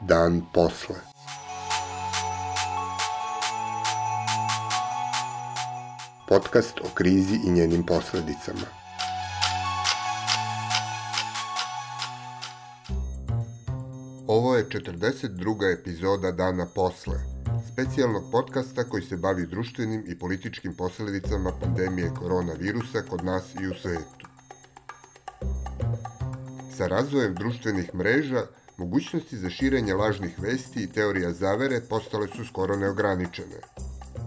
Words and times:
Dan 0.00 0.42
posle. 0.52 0.96
Podcast 6.28 6.80
o 6.80 6.88
krizi 6.94 7.40
i 7.46 7.50
njenim 7.50 7.86
posledicama. 7.86 8.66
Ovo 14.26 14.56
je 14.56 14.68
42. 14.68 15.80
epizoda 15.80 16.30
Dana 16.30 16.66
posle, 16.74 17.33
specijalnog 17.74 18.24
podcasta 18.32 18.84
koji 18.84 19.02
se 19.02 19.16
bavi 19.16 19.46
društvenim 19.46 20.04
i 20.06 20.18
političkim 20.18 20.74
posledicama 20.74 21.52
pandemije 21.60 22.10
koronavirusa 22.18 23.02
kod 23.02 23.24
nas 23.24 23.44
i 23.62 23.66
u 23.66 23.74
svetu. 23.74 24.26
Sa 26.76 26.86
razvojem 26.86 27.34
društvenih 27.34 27.94
mreža, 27.94 28.46
mogućnosti 28.76 29.36
za 29.36 29.50
širenje 29.50 29.94
lažnih 29.94 30.38
vesti 30.38 30.82
i 30.82 30.92
teorija 30.92 31.32
zavere 31.32 31.80
postale 31.80 32.28
su 32.36 32.44
skoro 32.44 32.76
neograničene. 32.76 33.60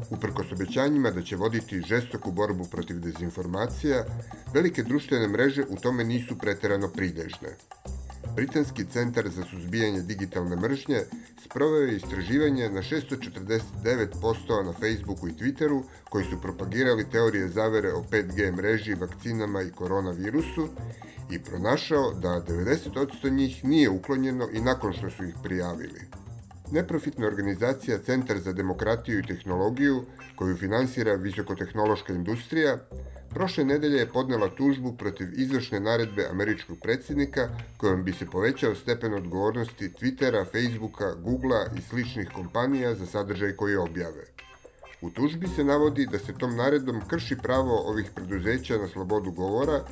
Uprkos 0.09 0.51
obećanjima 0.51 1.11
da 1.11 1.21
će 1.21 1.35
voditi 1.35 1.81
žestoku 1.81 2.31
borbu 2.31 2.65
protiv 2.71 2.99
dezinformacija, 2.99 4.05
velike 4.53 4.83
društvene 4.83 5.27
mreže 5.27 5.63
u 5.69 5.75
tome 5.75 6.03
nisu 6.03 6.37
preterano 6.37 6.87
pridežne. 6.87 7.55
Britanski 8.37 8.85
centar 8.85 9.29
za 9.29 9.43
suzbijanje 9.43 10.01
digitalne 10.01 10.55
mržnje 10.55 10.99
sproveo 11.45 11.81
je 11.81 11.95
istraživanje 11.95 12.69
na 12.69 12.81
649 12.81 14.07
postova 14.21 14.63
na 14.63 14.73
Facebooku 14.73 15.27
i 15.27 15.31
Twitteru 15.31 15.83
koji 16.09 16.25
su 16.25 16.41
propagirali 16.41 17.09
teorije 17.11 17.47
zavere 17.47 17.93
o 17.93 18.03
5G 18.11 18.55
mreži, 18.55 18.95
vakcinama 18.95 19.61
i 19.61 19.71
koronavirusu 19.71 20.67
i 21.31 21.39
pronašao 21.39 22.13
da 22.13 22.43
90% 22.47 23.31
njih 23.31 23.65
nije 23.65 23.89
uklonjeno 23.89 24.49
i 24.53 24.61
nakon 24.61 24.93
što 24.93 25.09
su 25.09 25.23
ih 25.23 25.35
prijavili. 25.43 26.01
Neprofitna 26.71 27.27
organizacija 27.27 27.97
Centar 27.97 28.39
za 28.39 28.53
demokratiju 28.53 29.19
i 29.19 29.27
tehnologiju, 29.27 30.01
koju 30.35 30.57
finansira 30.57 31.13
visokotehnološka 31.13 32.13
industrija, 32.13 32.77
prošle 33.29 33.63
nedelje 33.63 33.97
je 33.97 34.09
podnela 34.09 34.49
tužbu 34.55 34.97
protiv 34.97 35.27
izvršne 35.39 35.79
naredbe 35.79 36.27
američkog 36.31 36.77
predsjednika 36.81 37.49
kojom 37.77 38.03
bi 38.03 38.13
se 38.13 38.25
povećao 38.25 38.75
stepen 38.75 39.13
odgovornosti 39.13 39.89
Twittera, 39.89 40.45
Facebooka, 40.51 41.13
Googlea 41.13 41.65
i 41.77 41.81
sličnih 41.81 42.29
kompanija 42.35 42.95
za 42.95 43.05
sadržaj 43.05 43.51
koji 43.51 43.75
objave. 43.75 44.23
U 45.01 45.09
tužbi 45.09 45.47
se 45.47 45.63
navodi 45.63 46.07
da 46.11 46.19
se 46.19 46.33
tom 46.33 46.55
naredbom 46.55 47.01
krši 47.07 47.35
pravo 47.43 47.89
ovih 47.89 48.11
preduzeća 48.15 48.77
na 48.77 48.87
slobodu 48.87 49.31
govora 49.31 49.83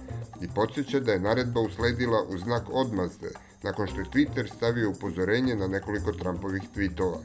i 0.42 0.48
podsjeća 0.56 1.00
da 1.00 1.12
je 1.12 1.20
naredba 1.20 1.60
usledila 1.60 2.24
u 2.30 2.38
znak 2.38 2.64
odmazde 2.72 3.30
nakon 3.66 3.88
što 3.88 4.00
je 4.00 4.06
Twitter 4.14 4.48
stavio 4.56 4.90
upozorenje 4.90 5.56
na 5.56 5.68
nekoliko 5.68 6.12
Trumpovih 6.12 6.64
tweetova. 6.76 7.18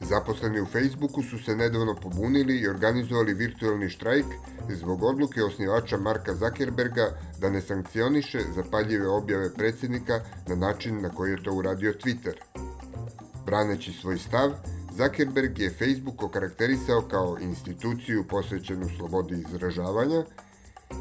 Zaposleni 0.00 0.60
u 0.60 0.66
Facebooku 0.66 1.22
su 1.22 1.38
se 1.38 1.56
nedavno 1.56 1.94
pobunili 1.94 2.56
i 2.58 2.68
organizovali 2.68 3.34
virtualni 3.34 3.88
štrajk 3.88 4.26
zbog 4.68 5.02
odluke 5.02 5.42
osnivača 5.42 5.96
Marka 5.96 6.34
Zuckerberga 6.34 7.06
da 7.40 7.50
ne 7.50 7.60
sankcioniše 7.60 8.40
zapaljive 8.54 9.08
objave 9.08 9.54
predsjednika 9.54 10.20
na 10.48 10.54
način 10.54 11.02
na 11.02 11.08
koji 11.08 11.30
je 11.30 11.42
to 11.42 11.52
uradio 11.52 11.92
Twitter. 11.92 12.34
Braneći 13.46 13.92
svoj 13.92 14.18
stav, 14.18 14.50
Zuckerberg 14.96 15.58
je 15.58 15.70
Facebook 15.70 16.22
okarakterisao 16.22 17.02
kao 17.10 17.36
instituciju 17.40 18.24
posvećenu 18.28 18.88
slobodi 18.98 19.44
izražavanja 19.48 20.24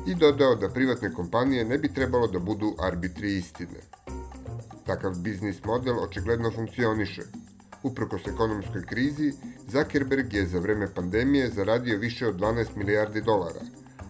i 0.07 0.15
dodao 0.15 0.55
da 0.55 0.69
privatne 0.69 1.13
kompanije 1.13 1.65
ne 1.65 1.77
bi 1.77 1.93
trebalo 1.93 2.27
da 2.27 2.39
budu 2.39 2.75
arbitri 2.79 3.37
istine. 3.37 3.79
Takav 4.91 5.19
biznis 5.19 5.63
model 5.65 5.99
očigledno 5.99 6.51
funkcioniše. 6.51 7.21
Uprkos 7.83 8.27
ekonomskoj 8.27 8.81
krizi, 8.89 9.31
Zuckerberg 9.67 10.33
je 10.33 10.45
za 10.45 10.59
vreme 10.59 10.93
pandemije 10.95 11.49
zaradio 11.49 11.97
više 11.97 12.27
od 12.27 12.35
12 12.39 12.75
milijardi 12.75 13.21
dolara, 13.21 13.61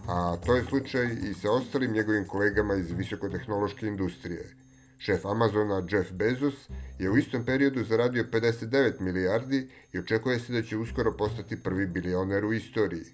a 0.08 0.36
to 0.46 0.56
je 0.56 0.64
slučaj 0.64 1.06
i 1.30 1.34
sa 1.34 1.52
ostalim 1.52 1.92
njegovim 1.92 2.26
kolegama 2.26 2.74
iz 2.74 2.90
visokotehnološke 2.90 3.86
industrije– 3.86 4.50
Šef 5.04 5.24
Amazona 5.26 5.82
Jeff 5.90 6.12
Bezos 6.12 6.68
je 6.98 7.10
u 7.10 7.16
istom 7.16 7.44
periodu 7.44 7.84
zaradio 7.84 8.24
59 8.32 9.00
milijardi 9.00 9.68
i 9.92 9.98
očekuje 9.98 10.38
se 10.38 10.52
da 10.52 10.62
će 10.62 10.76
uskoro 10.76 11.16
postati 11.16 11.62
prvi 11.62 11.86
bilioner 11.86 12.44
u 12.44 12.52
istoriji. 12.52 13.04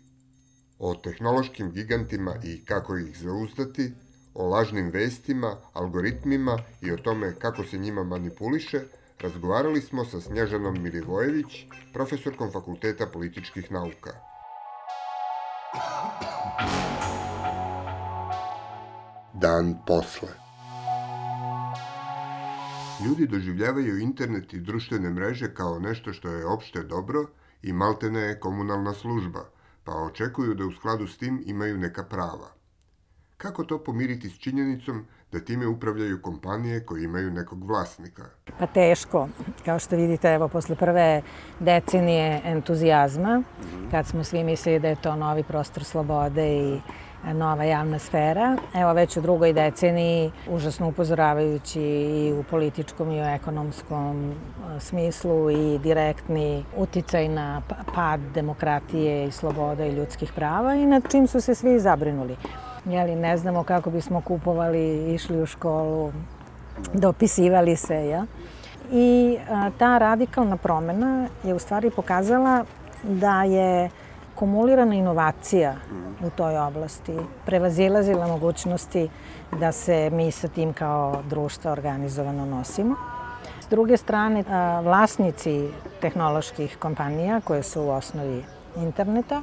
O 0.79 0.95
tehnološkim 0.95 1.71
gigantima 1.73 2.35
i 2.45 2.65
kako 2.65 2.97
ih 2.97 3.19
zauzdati, 3.19 3.93
o 4.35 4.49
lažnim 4.49 4.91
vestima, 4.91 5.57
algoritmima 5.73 6.59
i 6.81 6.93
o 6.93 6.97
tome 6.97 7.35
kako 7.39 7.65
se 7.65 7.79
njima 7.79 8.05
manipuliše, 8.05 8.81
razgovarali 9.21 9.81
smo 9.81 10.05
sa 10.05 10.21
Snježanom 10.21 10.83
Milivojević, 10.83 11.67
profesorkom 11.93 12.53
Fakulteta 12.53 13.07
političkih 13.07 13.73
nauka. 13.73 14.13
Dan 19.35 19.75
posle. 19.87 20.29
Ljudi 23.07 23.27
doživljavaju 23.27 23.99
internet 23.99 24.53
i 24.53 24.61
društvene 24.61 25.11
mreže 25.11 25.55
kao 25.55 25.79
nešto 25.79 26.13
što 26.13 26.29
je 26.29 26.47
opšte 26.47 26.83
dobro 26.83 27.27
i 27.63 27.73
maltene 27.73 28.21
je 28.21 28.41
komunalna 28.41 28.95
služba, 28.95 29.45
pa 29.85 29.93
očekuju 29.93 30.55
da 30.55 30.65
u 30.65 30.73
skladu 30.73 31.07
s 31.07 31.19
tim 31.19 31.43
imaju 31.47 31.79
neka 31.79 32.05
prava. 32.05 32.58
Kako 33.39 33.65
to 33.65 33.79
pomiriti 33.79 34.31
s 34.31 34.39
činjenicom 34.39 35.05
da 35.33 35.41
time 35.41 35.67
upravljaju 35.67 36.23
kompanije 36.23 36.81
koje 36.85 37.05
imaju 37.05 37.31
nekog 37.31 37.65
vlasnika? 37.65 38.23
Pa 38.59 38.67
teško. 38.67 39.29
Kao 39.65 39.79
što 39.79 39.97
vidite, 39.97 40.29
evo, 40.29 40.49
posle 40.49 40.77
prve 40.77 41.23
decenije 41.61 42.41
entuzijazma, 42.45 43.43
kad 43.91 44.07
smo 44.07 44.25
svi 44.25 44.45
mislili 44.45 44.79
da 44.79 44.89
je 44.89 45.03
to 45.03 45.17
novi 45.17 45.43
prostor 45.43 45.85
slobode 45.85 46.57
i 46.57 46.81
nova 47.35 47.65
javna 47.65 47.99
sfera. 47.99 48.57
Evo 48.75 48.93
već 48.93 49.17
u 49.17 49.21
drugoj 49.21 49.53
deceniji, 49.53 50.31
užasno 50.49 50.89
upozoravajući 50.89 51.81
i 51.81 52.33
u 52.33 52.43
političkom 52.43 53.11
i 53.11 53.21
u 53.21 53.25
ekonomskom 53.25 54.31
e, 54.31 54.81
smislu 54.81 55.51
i 55.51 55.79
direktni 55.79 56.65
uticaj 56.77 57.29
na 57.29 57.63
pad 57.95 58.21
demokratije 58.35 59.27
i 59.27 59.31
sloboda 59.31 59.87
i 59.87 59.93
ljudskih 59.93 60.33
prava 60.33 60.75
i 60.75 60.87
nad 60.87 61.03
čim 61.11 61.27
su 61.27 61.41
se 61.41 61.55
svi 61.55 61.81
zabrinuli. 61.81 62.37
Jeli, 62.85 63.17
ne 63.17 63.37
znamo 63.37 63.63
kako 63.63 63.91
bismo 63.91 64.21
kupovali, 64.21 65.15
išli 65.15 65.43
u 65.43 65.47
školu, 65.47 66.13
dopisivali 66.93 67.77
se, 67.77 68.09
ja? 68.09 68.27
I 68.93 69.39
a, 69.51 69.71
ta 69.79 69.99
radikalna 69.99 70.57
promena 70.57 71.27
je 71.45 71.55
u 71.55 71.59
stvari 71.59 71.91
pokazala 71.91 72.65
da 73.03 73.43
je 73.43 73.91
akumulirana 74.39 74.95
inovacija 74.95 75.75
u 76.27 76.31
toj 76.31 76.59
oblasti 76.59 77.17
prevazilazila 77.47 78.27
mogućnosti 78.27 79.09
da 79.61 79.73
se 79.73 80.11
mi 80.13 80.31
sa 80.31 80.49
tim 80.49 80.73
kao 80.73 81.23
društvo 81.29 81.73
organizovano 81.73 82.47
nosimo. 82.47 82.95
S 83.61 83.67
druge 83.69 83.97
strane, 83.97 84.45
vlasnici 84.83 85.69
tehnoloških 86.01 86.77
kompanija 86.79 87.41
koje 87.45 87.63
su 87.63 87.83
u 87.83 87.91
osnovi 87.91 88.45
interneta 88.77 89.43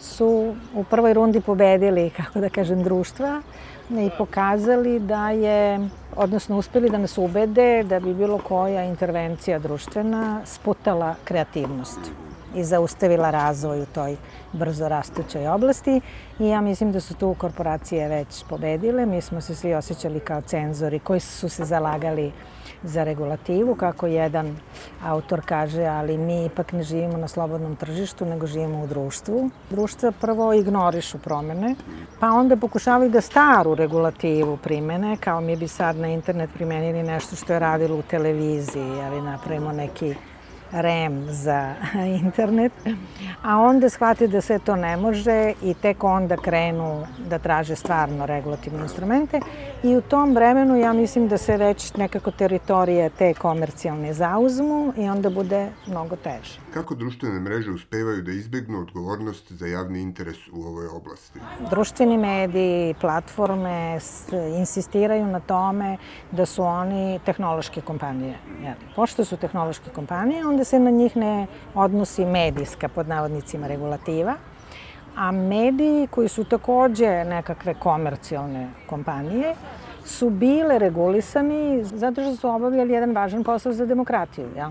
su 0.00 0.54
u 0.74 0.84
prvoj 0.84 1.14
rundi 1.14 1.40
pobedili, 1.40 2.10
kako 2.18 2.40
da 2.40 2.48
kažem, 2.48 2.82
društva 2.82 3.42
i 3.90 4.10
pokazali 4.18 5.00
da 5.00 5.30
je, 5.30 5.88
odnosno 6.16 6.58
uspeli 6.58 6.90
da 6.90 6.98
nas 6.98 7.18
ubede 7.18 7.82
da 7.82 8.00
bi 8.00 8.14
bilo 8.14 8.38
koja 8.38 8.84
intervencija 8.84 9.58
društvena 9.58 10.40
sputala 10.44 11.14
kreativnost 11.24 11.98
i 12.54 12.64
zaustavila 12.64 13.30
razvoj 13.30 13.82
u 13.82 13.86
toj 13.86 14.16
brzo 14.52 14.88
rastućoj 14.88 15.48
oblasti 15.48 16.00
i 16.38 16.48
ja 16.48 16.60
mislim 16.60 16.92
da 16.92 17.00
su 17.00 17.14
tu 17.14 17.34
korporacije 17.38 18.08
već 18.08 18.44
pobedile. 18.48 19.06
Mi 19.06 19.20
smo 19.20 19.40
se 19.40 19.54
svi 19.54 19.74
osjećali 19.74 20.20
kao 20.20 20.40
cenzori 20.40 20.98
koji 20.98 21.20
su 21.20 21.48
se 21.48 21.64
zalagali 21.64 22.32
za 22.82 23.04
regulativu, 23.04 23.74
kako 23.74 24.06
jedan 24.06 24.56
autor 25.04 25.40
kaže, 25.44 25.84
ali 25.84 26.18
mi 26.18 26.44
ipak 26.44 26.72
ne 26.72 26.82
živimo 26.82 27.18
na 27.18 27.28
slobodnom 27.28 27.76
tržištu, 27.76 28.24
nego 28.24 28.46
živimo 28.46 28.82
u 28.82 28.86
društvu. 28.86 29.50
Društva 29.70 30.12
prvo 30.20 30.52
ignorišu 30.52 31.18
promene, 31.18 31.74
pa 32.20 32.30
onda 32.30 32.56
pokušavaju 32.56 33.10
da 33.10 33.20
staru 33.20 33.74
regulativu 33.74 34.56
primene, 34.56 35.16
kao 35.16 35.40
mi 35.40 35.56
bi 35.56 35.68
sad 35.68 35.96
na 35.96 36.08
internet 36.08 36.50
primenili 36.54 37.02
nešto 37.02 37.36
što 37.36 37.52
je 37.52 37.58
radilo 37.58 37.98
u 37.98 38.02
televiziji, 38.02 39.00
ali 39.02 39.22
napravimo 39.22 39.72
neki 39.72 40.14
REM 40.72 41.26
za 41.30 41.74
internet, 42.24 42.72
a 43.42 43.58
onda 43.58 43.88
shvati 43.88 44.28
da 44.28 44.40
sve 44.40 44.58
to 44.58 44.76
ne 44.76 44.96
može 44.96 45.52
i 45.62 45.74
tek 45.74 46.04
onda 46.04 46.36
krenu 46.36 47.06
da 47.28 47.38
traže 47.38 47.76
stvarno 47.76 48.26
regulativne 48.26 48.82
instrumente, 48.82 49.40
i 49.82 49.96
u 49.96 50.00
tom 50.00 50.34
vremenu 50.34 50.76
ja 50.76 50.92
mislim 50.92 51.28
da 51.28 51.38
se 51.38 51.56
već 51.56 51.94
nekako 51.94 52.30
teritorije 52.30 53.10
te 53.10 53.34
komercijalne 53.34 54.14
zauzmu 54.14 54.92
i 54.96 55.08
onda 55.08 55.30
bude 55.30 55.68
mnogo 55.86 56.16
teže. 56.16 56.58
Kako 56.74 56.94
društvene 56.94 57.40
mreže 57.40 57.70
uspevaju 57.70 58.22
da 58.22 58.32
izbegnu 58.32 58.80
odgovornost 58.80 59.52
za 59.52 59.66
javni 59.66 60.00
interes 60.00 60.36
u 60.52 60.62
ovoj 60.62 60.86
oblasti? 60.86 61.40
Društveni 61.70 62.18
mediji, 62.18 62.94
platforme 63.00 63.98
insistiraju 64.58 65.26
na 65.26 65.40
tome 65.40 65.96
da 66.30 66.46
su 66.46 66.62
oni 66.62 67.20
tehnološke 67.24 67.80
kompanije. 67.80 68.38
Pošto 68.96 69.24
su 69.24 69.36
tehnološke 69.36 69.90
kompanije, 69.90 70.46
onda 70.46 70.64
se 70.64 70.78
na 70.78 70.90
njih 70.90 71.16
ne 71.16 71.46
odnosi 71.74 72.24
medijska, 72.24 72.88
pod 72.88 73.08
navodnicima, 73.08 73.66
regulativa, 73.66 74.34
a 75.18 75.32
mediji 75.32 76.06
koji 76.06 76.28
su 76.28 76.44
takođe 76.44 77.24
nekakve 77.24 77.74
komercijalne 77.74 78.68
kompanije 78.86 79.54
su 80.04 80.30
bile 80.30 80.78
regulisani 80.78 81.84
zato 81.84 82.22
što 82.22 82.36
su 82.36 82.48
obavljali 82.48 82.92
jedan 82.92 83.14
važan 83.14 83.44
posao 83.44 83.72
za 83.72 83.86
demokratiju. 83.86 84.48
Ja? 84.56 84.70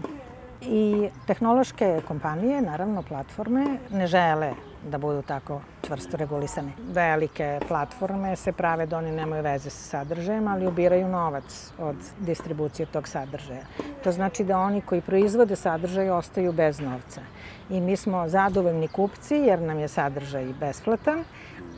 I 0.61 1.09
tehnološke 1.25 2.01
kompanije, 2.07 2.61
naravno 2.61 3.01
platforme, 3.01 3.77
ne 3.91 4.07
žele 4.07 4.53
da 4.91 4.97
budu 4.97 5.21
tako 5.21 5.61
čvrsto 5.87 6.17
regulisane. 6.17 6.71
Velike 6.93 7.59
platforme 7.67 8.35
se 8.35 8.51
prave 8.51 8.85
da 8.85 8.97
oni 8.97 9.11
nemaju 9.11 9.43
veze 9.43 9.69
sa 9.69 9.83
sadržajem, 9.83 10.47
ali 10.47 10.67
ubiraju 10.67 11.07
novac 11.07 11.71
od 11.79 11.95
distribucije 12.19 12.85
tog 12.85 13.07
sadržaja. 13.07 13.63
To 14.03 14.11
znači 14.11 14.43
da 14.43 14.59
oni 14.59 14.81
koji 14.81 15.01
proizvode 15.01 15.55
sadržaj 15.55 16.09
ostaju 16.09 16.51
bez 16.51 16.79
novca. 16.79 17.21
I 17.69 17.81
mi 17.81 17.95
smo 17.95 18.27
zadovoljni 18.27 18.87
kupci 18.87 19.35
jer 19.35 19.61
nam 19.61 19.79
je 19.79 19.87
sadržaj 19.87 20.45
besplatan, 20.59 21.23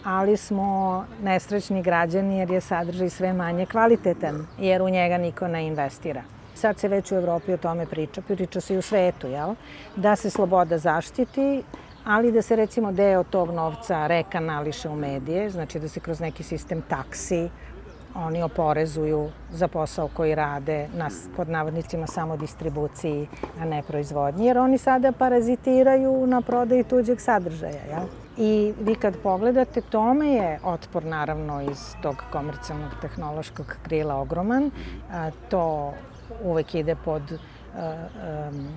ali 0.04 0.38
smo 0.38 1.06
nesrećni 1.24 1.82
građani 1.82 2.38
jer 2.38 2.52
je 2.52 2.62
sadržaj 2.62 3.10
sve 3.10 3.34
manje 3.34 3.66
kvalitetan, 3.66 4.48
jer 4.60 4.82
u 4.82 4.90
njega 4.90 5.18
niko 5.18 5.48
ne 5.48 5.68
investira. 5.68 6.22
Sad 6.56 6.80
se 6.80 6.88
već 6.88 7.12
u 7.12 7.16
Evropi 7.16 7.54
o 7.54 7.58
tome 7.58 7.86
priča, 7.86 8.22
priča 8.22 8.62
se 8.62 8.74
i 8.74 8.78
u 8.78 8.82
svetu, 8.82 9.28
jel? 9.28 9.56
Da 9.96 10.16
se 10.16 10.30
sloboda 10.30 10.78
zaštiti, 10.78 11.64
ali 12.06 12.32
da 12.32 12.42
se 12.42 12.56
recimo 12.56 12.92
deo 12.92 13.24
tog 13.24 13.52
novca 13.52 14.08
rekanališe 14.08 14.90
u 14.90 14.96
medije, 14.96 15.50
znači 15.50 15.80
da 15.80 15.88
se 15.88 16.00
kroz 16.00 16.20
neki 16.20 16.44
sistem 16.44 16.82
taksi 16.82 17.50
oni 18.26 18.44
oporezuju 18.44 19.30
za 19.52 19.68
posao 19.68 20.10
koji 20.14 20.36
rade 20.36 20.88
na, 20.94 21.10
pod 21.36 21.50
navodnicima 21.50 22.08
samo 22.08 22.38
distribuciji, 22.38 23.28
a 23.62 23.66
ne 23.66 23.84
proizvodnji, 23.88 24.46
jer 24.46 24.58
oni 24.58 24.78
sada 24.78 25.12
parazitiraju 25.12 26.28
na 26.28 26.42
prodaju 26.42 26.84
tuđeg 26.84 27.20
sadržaja. 27.22 27.86
Ja? 27.92 28.02
I 28.38 28.74
vi 28.82 28.96
kad 28.96 29.18
pogledate, 29.24 29.82
tome 29.82 30.28
je 30.28 30.60
otpor 30.64 31.06
naravno 31.06 31.62
iz 31.62 31.96
tog 32.02 32.24
komercijalnog 32.32 32.92
tehnološkog 33.02 33.76
krila 33.84 34.16
ogroman. 34.16 34.72
A, 35.12 35.32
to 35.50 35.94
uvek 36.44 36.76
ide 36.76 36.96
pod 36.96 37.22
um, 37.32 38.68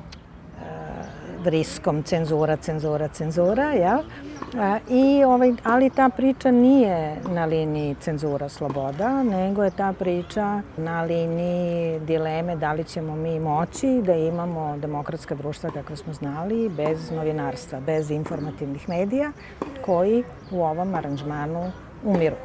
riskom 1.44 2.02
cenzura, 2.02 2.56
cenzura, 2.56 3.08
cenzura, 3.08 3.72
ja? 3.72 4.02
I, 4.88 5.24
ovaj, 5.24 5.52
ali 5.64 5.90
ta 5.90 6.08
priča 6.08 6.50
nije 6.50 7.16
na 7.28 7.44
liniji 7.44 7.96
cenzura 8.00 8.48
sloboda, 8.48 9.22
nego 9.22 9.64
je 9.64 9.70
ta 9.70 9.92
priča 9.92 10.60
na 10.76 11.02
liniji 11.02 12.00
dileme 12.00 12.56
da 12.56 12.72
li 12.72 12.84
ćemo 12.84 13.16
mi 13.16 13.40
moći 13.40 14.02
da 14.06 14.14
imamo 14.14 14.76
demokratska 14.76 15.34
društva 15.34 15.70
kako 15.70 15.96
smo 15.96 16.12
znali, 16.12 16.68
bez 16.68 17.10
novinarstva, 17.10 17.80
bez 17.80 18.10
informativnih 18.10 18.88
medija, 18.88 19.32
koji 19.84 20.24
u 20.50 20.62
ovom 20.62 20.94
aranžmanu 20.94 21.72
umiru. 22.04 22.36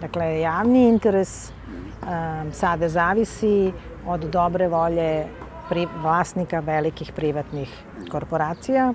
Dakle, 0.00 0.40
javni 0.40 0.88
interes 0.88 1.50
um, 1.50 2.52
sada 2.52 2.88
zavisi 2.88 3.72
od 4.06 4.20
dobre 4.20 4.68
volje 4.68 5.26
pri, 5.70 5.86
vlasnika 6.02 6.60
velikih 6.60 7.12
privatnih 7.16 7.70
korporacija 8.10 8.92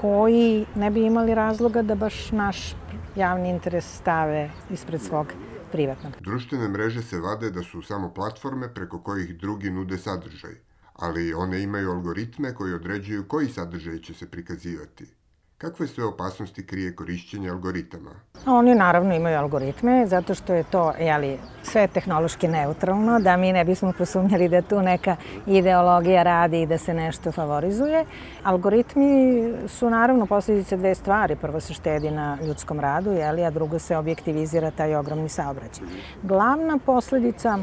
koji 0.00 0.66
ne 0.74 0.90
bi 0.90 1.04
imali 1.06 1.34
razloga 1.34 1.82
da 1.82 1.94
baš 1.94 2.30
naš 2.30 2.74
javni 3.16 3.50
interes 3.50 3.86
stave 3.98 4.50
ispred 4.70 5.00
svog 5.00 5.32
privatnog. 5.72 6.12
Društvene 6.20 6.68
mreže 6.68 7.02
se 7.02 7.20
vade 7.20 7.50
da 7.50 7.62
su 7.62 7.82
samo 7.82 8.10
platforme 8.14 8.74
preko 8.74 9.02
kojih 9.02 9.36
drugi 9.38 9.70
nude 9.70 9.98
sadržaj, 9.98 10.54
ali 10.94 11.34
one 11.34 11.62
imaju 11.62 11.90
algoritme 11.90 12.54
koji 12.54 12.74
određuju 12.74 13.28
koji 13.28 13.48
sadržaj 13.48 13.98
će 13.98 14.14
se 14.14 14.30
prikazivati. 14.30 15.21
Kakve 15.62 15.86
sve 15.86 16.04
opasnosti 16.04 16.66
krije 16.66 16.94
korišćenje 16.96 17.50
algoritama? 17.50 18.10
Oni 18.46 18.74
naravno 18.74 19.14
imaju 19.14 19.38
algoritme, 19.38 20.06
zato 20.06 20.34
što 20.34 20.54
je 20.54 20.64
to 20.64 20.92
jeli, 20.98 21.38
sve 21.62 21.86
tehnološki 21.86 22.48
neutralno, 22.48 23.20
da 23.20 23.36
mi 23.36 23.52
ne 23.52 23.64
bismo 23.64 23.92
posumnjali 23.98 24.48
da 24.48 24.62
tu 24.62 24.80
neka 24.82 25.16
ideologija 25.46 26.22
radi 26.22 26.62
i 26.62 26.66
da 26.66 26.78
se 26.78 26.94
nešto 26.94 27.32
favorizuje. 27.32 28.04
Algoritmi 28.42 29.44
su 29.68 29.90
naravno 29.90 30.26
posledice 30.26 30.76
dve 30.76 30.94
stvari. 30.94 31.36
Prvo 31.36 31.60
se 31.60 31.74
štedi 31.74 32.10
na 32.10 32.38
ljudskom 32.46 32.80
radu, 32.80 33.12
jeli, 33.12 33.44
a 33.44 33.50
drugo 33.50 33.78
se 33.78 33.96
objektivizira 33.96 34.70
taj 34.70 34.94
ogromni 34.94 35.28
saobraćaj. 35.28 35.86
Glavna 36.22 36.78
posledica 36.86 37.58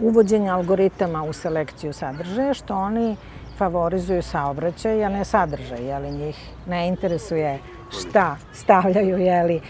uvođenja 0.00 0.54
algoritama 0.54 1.22
u 1.22 1.32
selekciju 1.32 1.92
sadržaja, 1.92 2.54
što 2.54 2.74
oni 2.74 3.16
favorizuju 3.58 4.22
saobraćaj, 4.22 5.04
a 5.04 5.08
ne 5.08 5.24
sadržaj, 5.24 5.86
jeli 5.86 6.10
njih 6.10 6.50
ne 6.66 6.88
interesuje 6.88 7.58
šta 8.00 8.36
stavljaju, 8.52 9.18
jeli 9.18 9.60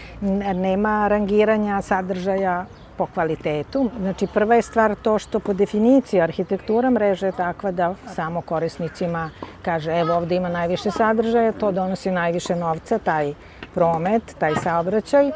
nema 0.55 1.07
rangiranja 1.07 1.81
sadržaja 1.81 2.65
po 2.97 3.05
kvalitetu. 3.13 3.89
Znači, 3.99 4.27
prva 4.27 4.55
je 4.55 4.61
stvar 4.61 4.95
to 4.95 5.19
što 5.19 5.39
po 5.39 5.53
definiciji 5.53 6.21
arhitektura 6.21 6.89
mreže 6.89 7.25
je 7.25 7.31
takva 7.31 7.71
da 7.71 7.95
samo 8.07 8.41
korisnicima 8.41 9.29
kaže 9.61 9.99
evo 9.99 10.15
ovde 10.15 10.35
ima 10.35 10.49
najviše 10.49 10.91
sadržaja, 10.91 11.51
to 11.51 11.71
donosi 11.71 12.11
najviše 12.11 12.55
novca, 12.55 12.99
taj 12.99 13.33
promet, 13.73 14.35
taj 14.39 14.55
saobraćaj. 14.55 15.31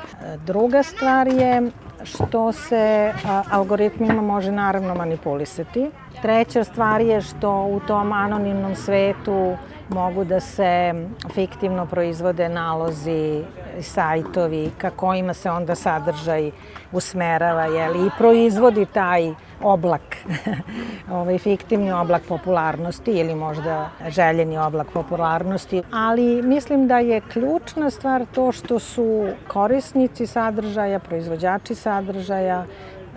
Druga 0.46 0.84
stvar 0.84 1.28
je 1.28 1.72
što 2.04 2.52
se 2.52 3.14
algoritmima 3.52 4.22
može 4.22 4.52
naravno 4.52 4.96
manipulisati. 4.96 5.92
Treća 6.22 6.64
stvar 6.64 7.02
je 7.02 7.22
što 7.22 7.64
u 7.64 7.80
tom 7.88 8.12
anonimnom 8.14 8.76
svetu 8.76 9.58
mogu 9.90 10.24
da 10.24 10.40
se 10.40 10.94
fiktivno 11.34 11.86
proizvode 11.86 12.50
nalozi, 12.50 13.44
sajtovi, 13.82 14.72
ka 14.78 14.90
kojima 14.90 15.34
se 15.34 15.52
onda 15.52 15.76
sadržaj 15.76 16.52
usmerava, 16.92 17.66
jeli, 17.66 18.08
i 18.08 18.10
proizvodi 18.18 18.86
taj 18.86 19.34
oblak, 19.62 20.18
ovaj 21.20 21.38
fiktivni 21.38 21.92
oblak 21.92 22.22
popularnosti 22.28 23.12
ili 23.12 23.36
možda 23.36 23.90
željeni 24.08 24.58
oblak 24.58 24.88
popularnosti, 24.94 25.84
ali 25.92 26.42
mislim 26.42 26.88
da 26.88 27.00
je 27.00 27.22
ključna 27.22 27.90
stvar 27.90 28.26
to 28.32 28.52
što 28.52 28.80
su 28.80 29.28
korisnici 29.48 30.28
sadržaja, 30.28 31.00
proizvođači 31.00 31.76
sadržaja 31.76 32.66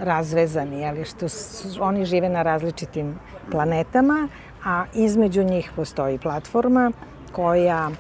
razvezani, 0.03 0.81
jeli, 0.81 1.05
što 1.05 1.29
su, 1.29 1.69
oni 1.81 2.05
žive 2.05 2.29
na 2.29 2.43
različitim 2.43 3.19
planetama, 3.51 4.29
a 4.65 4.85
između 4.95 5.43
njih 5.43 5.73
postoji 5.77 6.19
platforma 6.19 6.93
koja 7.33 7.91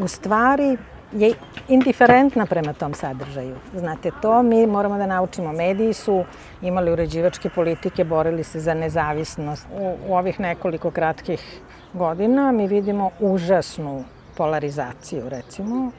u 0.00 0.08
stvari 0.08 0.76
je 1.12 1.34
indiferentna 1.68 2.46
prema 2.46 2.72
tom 2.72 2.94
sadržaju. 2.94 3.56
Znate, 3.74 4.10
to 4.22 4.42
mi 4.42 4.66
moramo 4.66 4.98
da 4.98 5.06
naučimo. 5.06 5.52
Mediji 5.52 5.92
su 5.92 6.24
imali 6.62 6.92
uređivačke 6.92 7.50
politike, 7.50 8.04
borili 8.04 8.44
se 8.44 8.60
za 8.60 8.74
nezavisnost. 8.74 9.66
U, 9.78 9.94
u 10.08 10.16
ovih 10.16 10.40
nekoliko 10.40 10.90
kratkih 10.90 11.60
godina 11.92 12.52
mi 12.52 12.66
vidimo 12.66 13.10
užasnu 13.20 14.04
polarizaciju, 14.36 15.28
recimo, 15.28 15.90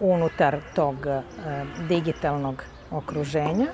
unutar 0.00 0.56
tog 0.74 1.06
e, 1.06 1.22
digitalnog 1.88 2.62
okruženja, 2.90 3.66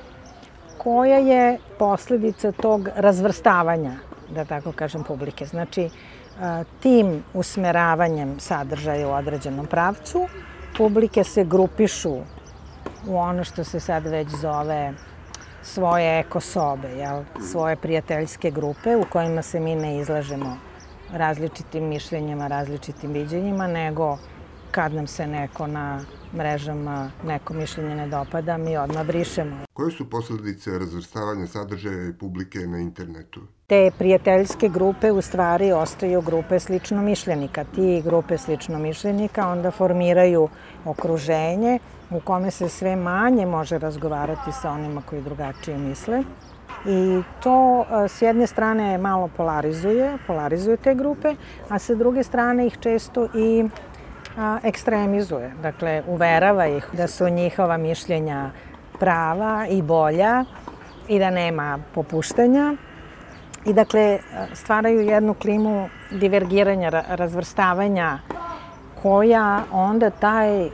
koja 0.82 1.18
je 1.18 1.58
posledica 1.78 2.52
tog 2.52 2.88
razvrstavanja, 2.96 3.92
da 4.34 4.44
tako 4.44 4.72
kažem, 4.72 5.04
publike. 5.04 5.46
Znači, 5.46 5.82
e, 5.82 5.90
tim 6.80 7.22
usmeravanjem 7.34 8.40
sadržaja 8.40 9.08
u 9.08 9.12
određenom 9.12 9.66
pravcu, 9.66 10.26
publike 10.76 11.24
se 11.24 11.44
grupišu 11.44 12.14
u 13.06 13.16
ono 13.16 13.44
što 13.44 13.64
se 13.64 13.80
sad 13.80 14.06
već 14.06 14.28
zove 14.28 14.92
svoje 15.62 16.18
ekosobe, 16.18 16.88
jel? 16.88 17.22
svoje 17.50 17.76
prijateljske 17.76 18.50
grupe 18.50 18.96
u 18.96 19.04
kojima 19.10 19.42
se 19.42 19.60
mi 19.60 19.74
ne 19.74 19.98
izlažemo 19.98 20.56
različitim 21.12 21.84
mišljenjima, 21.84 22.48
različitim 22.48 23.12
viđenjima, 23.12 23.66
nego 23.66 24.18
kad 24.70 24.94
nam 24.94 25.06
se 25.06 25.26
neko 25.26 25.66
na 25.66 26.00
mrežama 26.34 27.10
neko 27.26 27.54
mišljenje 27.54 27.94
ne 27.94 28.06
dopada, 28.08 28.56
mi 28.56 28.76
odmah 28.76 29.06
brišemo. 29.06 29.56
Koje 29.72 29.90
su 29.90 30.10
posledice 30.10 30.78
razvrstavanja 30.78 31.46
sadržaja 31.46 32.08
i 32.08 32.12
publike 32.12 32.58
na 32.58 32.78
internetu? 32.78 33.40
Te 33.66 33.90
prijateljske 33.98 34.68
grupe 34.68 35.12
u 35.12 35.22
stvari 35.22 35.72
ostaju 35.72 36.20
grupe 36.20 36.60
slično 36.60 37.02
mišljenika. 37.02 37.64
Ti 37.64 38.02
grupe 38.04 38.38
slično 38.38 38.78
mišljenika 38.78 39.48
onda 39.48 39.70
formiraju 39.70 40.48
okruženje 40.84 41.78
u 42.10 42.20
kome 42.20 42.50
se 42.50 42.68
sve 42.68 42.96
manje 42.96 43.46
može 43.46 43.78
razgovarati 43.78 44.52
sa 44.62 44.70
onima 44.70 45.02
koji 45.06 45.22
drugačije 45.22 45.78
misle 45.78 46.22
I 46.86 47.22
to 47.42 47.86
s 48.08 48.22
jedne 48.22 48.46
strane 48.46 48.98
malo 48.98 49.28
polarizuje, 49.36 50.18
polarizuje 50.26 50.76
te 50.76 50.94
grupe, 50.94 51.34
a 51.68 51.78
sa 51.78 51.94
druge 51.94 52.22
strane 52.22 52.66
ih 52.66 52.78
često 52.80 53.28
i 53.34 53.64
ekstremizuje. 54.62 55.52
Dakle, 55.62 56.02
uverava 56.06 56.66
ih 56.66 56.88
da 56.92 57.06
su 57.06 57.28
njihova 57.28 57.76
mišljenja 57.76 58.50
prava 59.00 59.66
i 59.70 59.82
bolja 59.82 60.44
i 61.08 61.18
da 61.18 61.30
nema 61.30 61.78
popuštanja. 61.94 62.74
I 63.64 63.72
dakle, 63.72 64.18
stvaraju 64.52 65.00
jednu 65.00 65.34
klimu 65.34 65.88
divergiranja, 66.10 66.90
razvrstavanja 67.08 68.18
koja 69.02 69.62
onda 69.72 70.10
taj 70.10 70.68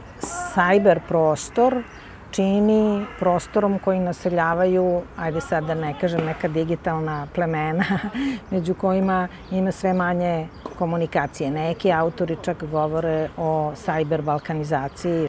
sajber 0.54 1.00
prostor 1.08 1.82
čini 2.30 3.06
prostorom 3.18 3.78
koji 3.78 4.00
naseljavaju, 4.00 5.02
ajde 5.16 5.40
sad 5.40 5.64
da 5.64 5.74
ne 5.74 5.94
kažem, 6.00 6.24
neka 6.26 6.48
digitalna 6.48 7.26
plemena, 7.34 7.84
među 8.50 8.74
kojima 8.74 9.28
ima 9.50 9.72
sve 9.72 9.92
manje 9.92 10.48
komunikacije. 10.78 11.50
Neki 11.50 11.92
autori 11.92 12.36
čak 12.42 12.64
govore 12.64 13.28
o 13.36 13.72
sajber 13.76 14.22
balkanizaciji. 14.22 15.28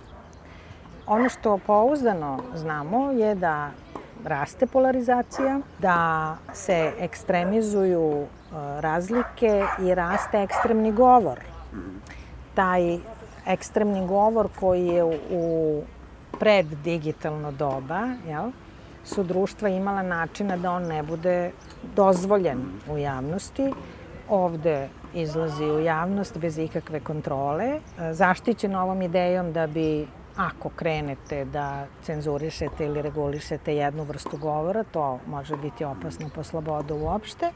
Ono 1.08 1.30
što 1.30 1.58
pouzdano 1.58 2.40
znamo 2.56 3.12
je 3.12 3.36
da 3.36 3.72
raste 4.24 4.68
polarizacija, 4.68 5.60
da 5.80 6.38
se 6.54 6.92
ekstremizuju 7.00 8.22
e, 8.22 8.26
razlike 8.82 9.66
i 9.82 9.96
raste 9.96 10.44
ekstremni 10.44 10.92
govor. 10.92 11.40
Taj 12.54 12.98
ekstremni 13.48 14.08
govor 14.08 14.50
koji 14.60 14.88
je 14.88 15.04
u 15.32 15.82
pred 16.40 16.66
digitalno 16.66 17.52
doba, 17.52 18.08
jel, 18.28 18.52
su 19.06 19.24
društva 19.24 19.70
imala 19.70 20.02
načina 20.04 20.58
da 20.58 20.72
on 20.72 20.84
ne 20.84 21.04
bude 21.04 21.52
dozvoljen 21.96 22.62
u 22.92 22.98
javnosti. 22.98 23.74
Ovde 24.30 24.90
izlazi 25.14 25.66
u 25.66 25.80
javnost 25.80 26.38
bez 26.38 26.58
ikakve 26.58 27.00
kontrole, 27.00 27.80
zaštićen 28.12 28.76
ovom 28.76 29.02
idejom 29.02 29.54
da 29.54 29.68
bi 29.68 30.08
ako 30.40 30.70
krenete 30.70 31.46
da 31.46 31.86
cenzurišete 32.04 32.86
ili 32.86 33.02
regulišete 33.02 33.76
jednu 33.76 34.04
vrstu 34.04 34.38
govora, 34.38 34.84
to 34.84 35.20
može 35.28 35.58
biti 35.58 35.84
opasno 35.84 36.30
po 36.36 36.44
slobodu 36.44 36.96
uopšte. 36.96 37.52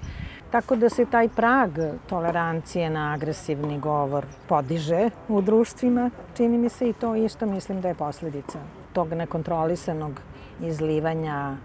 Tako 0.51 0.75
da 0.75 0.89
se 0.89 1.05
taj 1.05 1.29
prag 1.29 1.69
tolerancije 2.09 2.89
na 2.89 3.13
agresivni 3.13 3.79
govor 3.79 4.25
podiže 4.47 5.09
u 5.27 5.41
društvima, 5.41 6.09
čini 6.37 6.57
mi 6.57 6.69
se 6.69 6.89
i 6.89 6.93
to 6.93 7.15
isto 7.15 7.45
mislim 7.45 7.81
da 7.81 7.87
je 7.87 7.95
posledica 7.95 8.59
tog 8.93 9.13
nekontrolisanog 9.13 10.21
izlivanja 10.61 11.55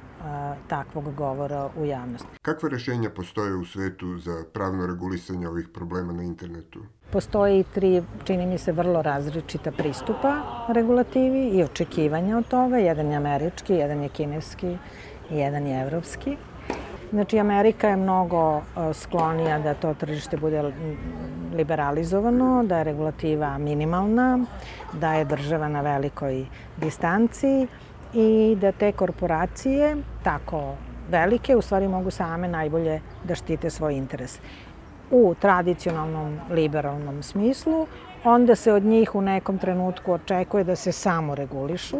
takvog 0.68 1.14
govora 1.14 1.68
u 1.76 1.84
javnost. 1.84 2.26
Kakve 2.42 2.70
rešenja 2.70 3.10
postoje 3.10 3.54
u 3.54 3.64
svetu 3.64 4.18
za 4.18 4.44
pravno 4.52 4.87
regulisanje 4.87 5.48
ovih 5.48 5.68
problema 5.68 6.12
na 6.12 6.22
internetu? 6.22 6.80
Postoje 7.12 7.60
i 7.60 7.64
tri, 7.64 8.02
čini 8.25 8.46
mi 8.46 8.58
se, 8.58 8.72
vrlo 8.72 9.02
različita 9.02 9.70
pristupa 9.72 10.34
regulativi 10.68 11.48
i 11.48 11.62
očekivanja 11.62 12.38
od 12.38 12.48
toga. 12.48 12.76
Jedan 12.76 13.10
je 13.10 13.16
američki, 13.16 13.75
jedan 13.75 14.02
je 14.02 14.08
kineski 14.08 14.76
i 15.30 15.37
jedan 15.37 15.66
je 15.66 15.82
evropski. 15.82 16.37
Znači, 17.10 17.38
Amerika 17.38 17.88
je 17.88 17.96
mnogo 17.96 18.62
sklonija 18.92 19.58
da 19.58 19.75
to 19.75 19.94
tržište 19.94 20.37
bude 20.37 20.72
liberalizovano, 21.54 22.64
da 22.64 22.78
je 22.78 22.84
regulativa 22.84 23.58
minimalna, 23.58 24.44
da 24.92 25.14
je 25.14 25.25
država 25.25 25.68
na 25.68 25.80
velikoj 25.80 26.46
distanci 26.76 27.66
i 28.14 28.56
da 28.60 28.72
te 28.72 28.92
korporacije, 28.92 29.96
tako 30.22 30.74
velike, 31.10 31.56
u 31.56 31.62
stvari 31.62 31.88
mogu 31.88 32.10
same 32.10 32.48
najbolje 32.48 33.00
da 33.24 33.34
štite 33.34 33.70
svoj 33.70 33.94
interes. 33.94 34.40
U 35.10 35.34
tradicionalnom 35.40 36.40
liberalnom 36.50 37.22
smislu, 37.22 37.86
onda 38.24 38.54
se 38.54 38.72
od 38.72 38.82
njih 38.82 39.14
u 39.14 39.20
nekom 39.22 39.58
trenutku 39.58 40.12
očekuje 40.12 40.64
da 40.64 40.76
se 40.76 40.92
samo 40.92 41.34
regulišu, 41.34 41.98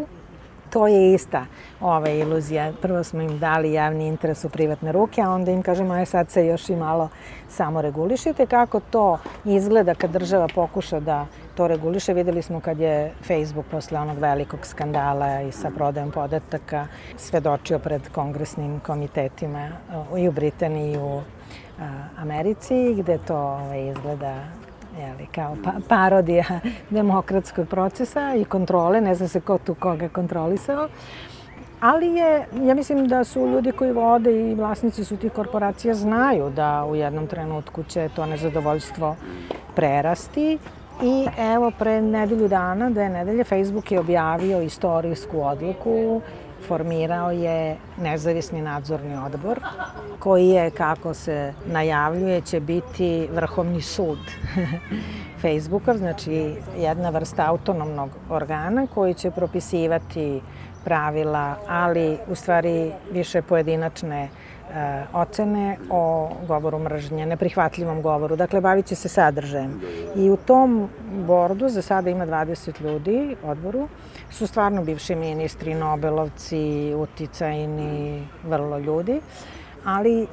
to 0.71 0.87
je 0.87 1.15
ista 1.15 1.47
ova 1.81 2.09
iluzija. 2.09 2.73
Prvo 2.83 3.05
smo 3.05 3.23
im 3.23 3.39
dali 3.39 3.73
javni 3.73 4.07
interes 4.07 4.45
u 4.45 4.49
privatne 4.49 4.93
ruke, 4.93 5.23
a 5.23 5.31
onda 5.31 5.51
im 5.51 5.63
kažemo, 5.63 5.95
aj 5.95 6.07
sad 6.07 6.31
se 6.31 6.47
još 6.47 6.69
i 6.69 6.77
malo 6.77 7.09
samo 7.49 7.83
regulišite. 7.83 8.47
Kako 8.47 8.81
to 8.81 9.19
izgleda 9.45 9.95
kad 9.95 10.11
država 10.11 10.49
pokuša 10.55 11.01
da 11.01 11.27
to 11.55 11.69
reguliše. 11.69 12.15
Videli 12.15 12.43
smo 12.43 12.61
kad 12.61 12.81
je 12.81 13.13
Facebook 13.23 13.67
posle 13.71 13.99
onog 13.99 14.19
velikog 14.19 14.67
skandala 14.67 15.41
i 15.43 15.53
sa 15.53 15.71
prodajom 15.71 16.11
podataka 16.11 16.87
svedočio 17.17 17.79
pred 17.79 18.09
kongresnim 18.09 18.81
komitetima 18.81 19.69
i 20.19 20.29
u 20.29 20.33
Britaniji 20.33 20.93
i 20.93 20.99
u 20.99 21.23
Americi, 22.19 22.95
gde 22.95 23.19
to 23.19 23.37
ovaj, 23.37 23.89
izgleda 23.89 24.35
jeli, 25.01 25.27
kao 25.35 25.57
pa, 25.65 25.73
parodija 25.89 26.61
demokratskog 26.91 27.69
procesa 27.69 28.35
i 28.35 28.45
kontrole, 28.45 29.01
ne 29.01 29.15
zna 29.15 29.29
se 29.29 29.41
ko 29.41 29.59
tu 29.59 29.75
koga 29.75 30.09
kontrolisao. 30.09 30.89
Ali 31.81 32.07
je, 32.07 32.47
ja 32.67 32.75
mislim 32.75 33.09
da 33.09 33.25
su 33.25 33.49
ljudi 33.49 33.73
koji 33.73 33.93
vode 33.93 34.51
i 34.51 34.55
vlasnici 34.55 35.05
su 35.05 35.17
tih 35.17 35.33
korporacija 35.33 35.95
znaju 35.95 36.51
da 36.51 36.85
u 36.85 36.97
jednom 36.97 37.27
trenutku 37.27 37.83
će 37.83 38.09
to 38.17 38.27
nezadovoljstvo 38.27 39.17
prerasti 39.75 40.59
I 41.03 41.27
evo, 41.39 41.71
pre 41.79 42.03
nedelju 42.03 42.49
dana, 42.49 42.91
dve 42.91 43.09
nedelje, 43.09 43.45
Facebook 43.45 43.93
je 43.93 44.01
objavio 44.01 44.63
istorijsku 44.63 45.43
odluku, 45.43 46.21
formirao 46.69 47.31
je 47.31 47.77
nezavisni 48.03 48.63
nadzorni 48.63 49.17
odbor, 49.17 49.61
koji 50.19 50.49
je, 50.49 50.71
kako 50.71 51.15
se 51.15 51.53
najavljuje, 51.67 52.41
će 52.41 52.61
biti 52.61 53.29
vrhovni 53.33 53.83
sud 53.83 54.19
Facebooka, 55.43 55.97
znači 55.97 56.55
jedna 56.79 57.11
vrsta 57.11 57.47
autonomnog 57.49 58.11
organa 58.31 58.87
koji 58.95 59.15
će 59.15 59.31
propisivati 59.31 60.41
pravila, 60.85 61.55
ali 61.69 62.19
u 62.29 62.35
stvari 62.35 62.93
više 63.13 63.43
pojedinačne 63.43 64.23
e, 64.25 64.29
ocene 65.13 65.77
o 65.91 66.31
govoru 66.49 66.79
mržnje, 66.79 67.27
neprihvatljivom 67.27 68.03
govoru. 68.03 68.37
Dakle, 68.37 68.61
bavit 68.61 68.87
će 68.87 68.95
se 68.95 69.09
sadržajem. 69.09 69.81
I 70.17 70.31
u 70.31 70.37
tom 70.37 70.89
bordu, 71.27 71.69
za 71.69 71.83
sada 71.83 72.11
ima 72.11 72.27
20 72.27 72.81
ljudi, 72.81 73.37
odboru, 73.45 73.89
su 74.31 74.47
stvarno 74.47 74.85
bivši 74.85 75.15
ministri, 75.15 75.75
Nobelovci, 75.75 76.95
uticajni, 76.95 78.29
vrlo 78.45 78.79
ljudi, 78.79 79.21
ali 79.85 80.27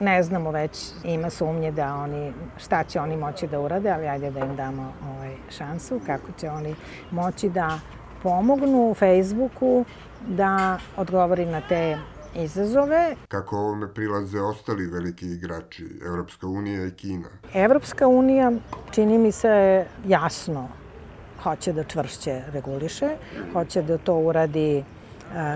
ne 0.00 0.22
znamo 0.22 0.50
već, 0.50 0.90
ima 1.04 1.30
sumnje 1.30 1.72
da 1.72 1.94
oni, 1.94 2.32
šta 2.56 2.84
će 2.84 3.00
oni 3.00 3.16
moći 3.16 3.46
da 3.46 3.60
urade, 3.60 3.90
ali 3.90 4.08
ajde 4.08 4.30
da 4.30 4.40
im 4.40 4.56
damo 4.56 4.92
ovaj, 5.14 5.34
šansu, 5.50 6.00
kako 6.06 6.32
će 6.38 6.50
oni 6.50 6.74
moći 7.10 7.48
da 7.48 7.80
pomognu 8.22 8.94
Facebooku 8.94 9.84
da 10.26 10.78
odgovori 10.96 11.46
na 11.46 11.60
te 11.68 11.98
izazove. 12.34 13.16
Kako 13.28 13.56
ovome 13.56 13.94
prilaze 13.94 14.40
ostali 14.40 14.86
veliki 14.86 15.26
igrači, 15.26 16.00
Evropska 16.06 16.46
unija 16.46 16.86
i 16.86 16.90
Kina? 16.90 17.28
Evropska 17.54 18.08
unija, 18.08 18.52
čini 18.90 19.18
mi 19.18 19.32
se, 19.32 19.86
jasno 20.06 20.68
hoće 21.44 21.72
da 21.72 21.84
čvršće 21.84 22.42
reguliše, 22.52 23.16
hoće 23.52 23.82
da 23.82 23.98
to 23.98 24.16
uradi 24.16 24.84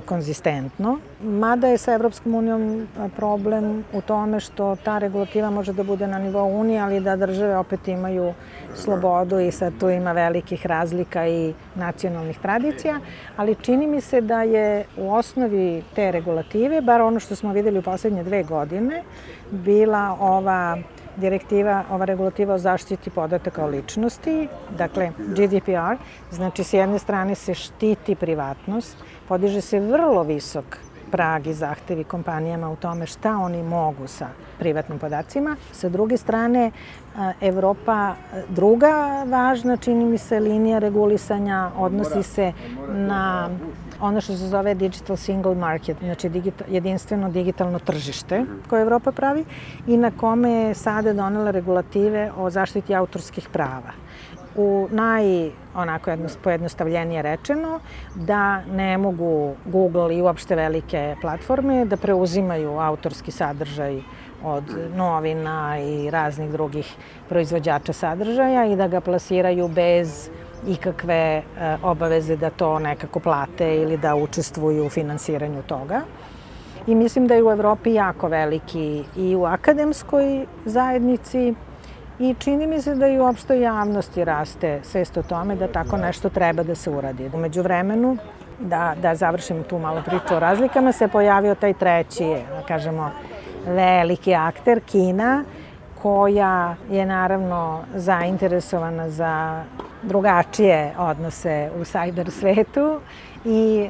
konzistentno. 0.07 0.99
Mada 1.23 1.69
je 1.69 1.79
sa 1.79 1.93
Evropskom 1.95 2.35
unijom 2.35 2.89
problem 3.17 3.85
u 3.93 4.01
tome 4.01 4.41
što 4.41 4.77
ta 4.85 4.99
regulativa 4.99 5.51
može 5.51 5.73
da 5.73 5.83
bude 5.83 6.07
na 6.07 6.19
nivou 6.19 6.61
Unije, 6.61 6.81
ali 6.81 7.01
da 7.01 7.17
države 7.17 7.57
opet 7.57 7.89
imaju 7.89 8.33
slobodu 8.75 9.39
i 9.39 9.51
sad 9.51 9.73
tu 9.81 9.91
ima 9.91 10.13
velikih 10.13 10.67
razlika 10.67 11.27
i 11.29 11.55
nacionalnih 11.75 12.39
tradicija, 12.39 13.01
ali 13.37 13.55
čini 13.55 13.87
mi 13.87 14.01
se 14.01 14.21
da 14.21 14.43
je 14.43 14.85
u 14.97 15.13
osnovi 15.13 15.83
te 15.95 16.13
regulative, 16.13 16.81
bar 16.81 17.01
ono 17.01 17.21
što 17.21 17.37
smo 17.37 17.53
videli 17.53 17.79
u 17.79 17.83
poslednje 17.83 18.25
dve 18.25 18.43
godine, 18.43 19.03
bila 19.51 20.17
ova 20.21 20.79
direktiva, 21.19 21.85
ova 21.91 22.05
regulativa 22.05 22.55
o 22.55 22.59
zaštiti 22.59 23.11
podataka 23.11 23.65
o 23.65 23.69
ličnosti, 23.69 24.49
dakle 24.79 25.11
GDPR, 25.19 25.99
znači 26.31 26.65
s 26.65 26.73
jedne 26.73 26.99
strane 26.99 27.35
se 27.35 27.55
štiti 27.55 28.15
privatnost, 28.15 28.97
podiže 29.29 29.61
se 29.61 29.81
vrlo 29.81 30.23
visok 30.23 30.79
prag 31.11 31.47
i 31.47 31.55
zahtevi 31.55 32.05
kompanijama 32.05 32.71
u 32.71 32.77
tome 32.77 33.07
šta 33.07 33.37
oni 33.37 33.63
mogu 33.63 34.07
sa 34.07 34.27
privatnim 34.59 34.99
podacima. 34.99 35.57
Sa 35.73 35.89
druge 35.89 36.17
strane, 36.17 36.71
Evropa, 37.41 38.15
druga 38.49 39.25
važna, 39.27 39.77
čini 39.77 40.05
mi 40.05 40.19
se, 40.19 40.41
linija 40.41 40.79
regulisanja 40.79 41.71
odnosi 41.77 42.23
se 42.23 42.53
na 42.89 43.51
ono 44.01 44.21
što 44.21 44.33
se 44.33 44.49
zove 44.49 44.75
digital 44.75 45.17
single 45.17 45.55
market, 45.55 45.97
znači 46.01 46.29
digital, 46.29 46.69
jedinstveno 46.71 47.31
digitalno 47.31 47.79
tržište 47.79 48.45
koje 48.69 48.83
Evropa 48.83 49.13
pravi 49.13 49.45
i 49.87 49.97
na 49.97 50.11
kome 50.11 50.51
je 50.51 50.75
sada 50.75 51.13
donela 51.13 51.51
regulative 51.51 52.31
o 52.37 52.51
zaštiti 52.51 52.95
autorskih 52.95 53.49
prava. 53.53 53.93
u 54.59 54.89
naj, 54.91 55.51
onako 55.75 56.11
jedno, 56.11 56.29
pojednostavljenije 56.43 57.23
rečeno, 57.23 57.81
da 58.15 58.65
ne 58.65 58.99
mogu 58.99 59.55
Google 59.65 60.17
i 60.17 60.23
uopšte 60.23 60.57
velike 60.57 61.17
platforme 61.21 61.85
da 61.85 61.97
preuzimaju 61.97 62.79
autorski 62.79 63.31
sadržaj 63.31 64.01
od 64.45 64.65
novina 64.97 65.79
i 65.79 66.11
raznih 66.11 66.51
drugih 66.51 66.95
proizvođača 67.29 67.93
sadržaja 67.93 68.67
i 68.67 68.77
da 68.77 68.89
ga 68.89 69.01
plasiraju 69.01 69.69
bez 69.69 70.31
ikakve 70.67 71.15
e, 71.15 71.43
obaveze 71.83 72.37
da 72.37 72.51
to 72.51 72.79
nekako 72.79 73.21
plate 73.21 73.77
ili 73.77 73.97
da 73.97 74.15
učestvuju 74.15 74.87
u 74.87 74.91
finansiranju 74.91 75.63
toga. 75.63 76.01
I 76.87 76.95
mislim 76.95 77.27
da 77.27 77.35
je 77.35 77.45
u 77.45 77.51
Evropi 77.51 77.95
jako 77.95 78.29
veliki 78.29 79.05
i 79.17 79.37
u 79.37 79.45
akademskoj 79.45 80.47
zajednici 80.65 81.55
i 82.19 82.35
čini 82.39 82.67
mi 82.67 82.83
se 82.83 82.95
da 82.95 83.07
i 83.07 83.19
u 83.19 83.25
opštoj 83.25 83.61
javnosti 83.61 84.25
raste 84.25 84.81
svest 84.83 85.17
o 85.17 85.23
tome 85.23 85.57
da 85.57 85.69
tako 85.69 85.97
nešto 85.97 86.29
treba 86.29 86.63
da 86.63 86.75
se 86.75 86.91
uradi. 86.91 87.31
Umeđu 87.35 87.63
vremenu, 87.63 88.17
da, 88.59 88.95
da 89.03 89.15
završim 89.15 89.63
tu 89.63 89.79
malo 89.79 90.03
priču 90.07 90.35
o 90.35 90.39
razlikama, 90.39 90.93
se 90.93 91.09
pojavio 91.09 91.55
taj 91.55 91.75
treći, 91.75 92.25
da 92.25 92.67
kažemo, 92.69 93.11
veliki 93.67 94.35
akter, 94.35 94.81
Kina, 94.81 95.45
koja 96.03 96.77
je 96.91 97.07
naravno 97.07 97.81
zainteresovana 97.95 99.11
za 99.11 99.63
drugačije 100.03 100.95
odnose 100.99 101.71
u 101.81 101.85
sajber 101.85 102.31
svetu 102.31 103.01
i 103.45 103.89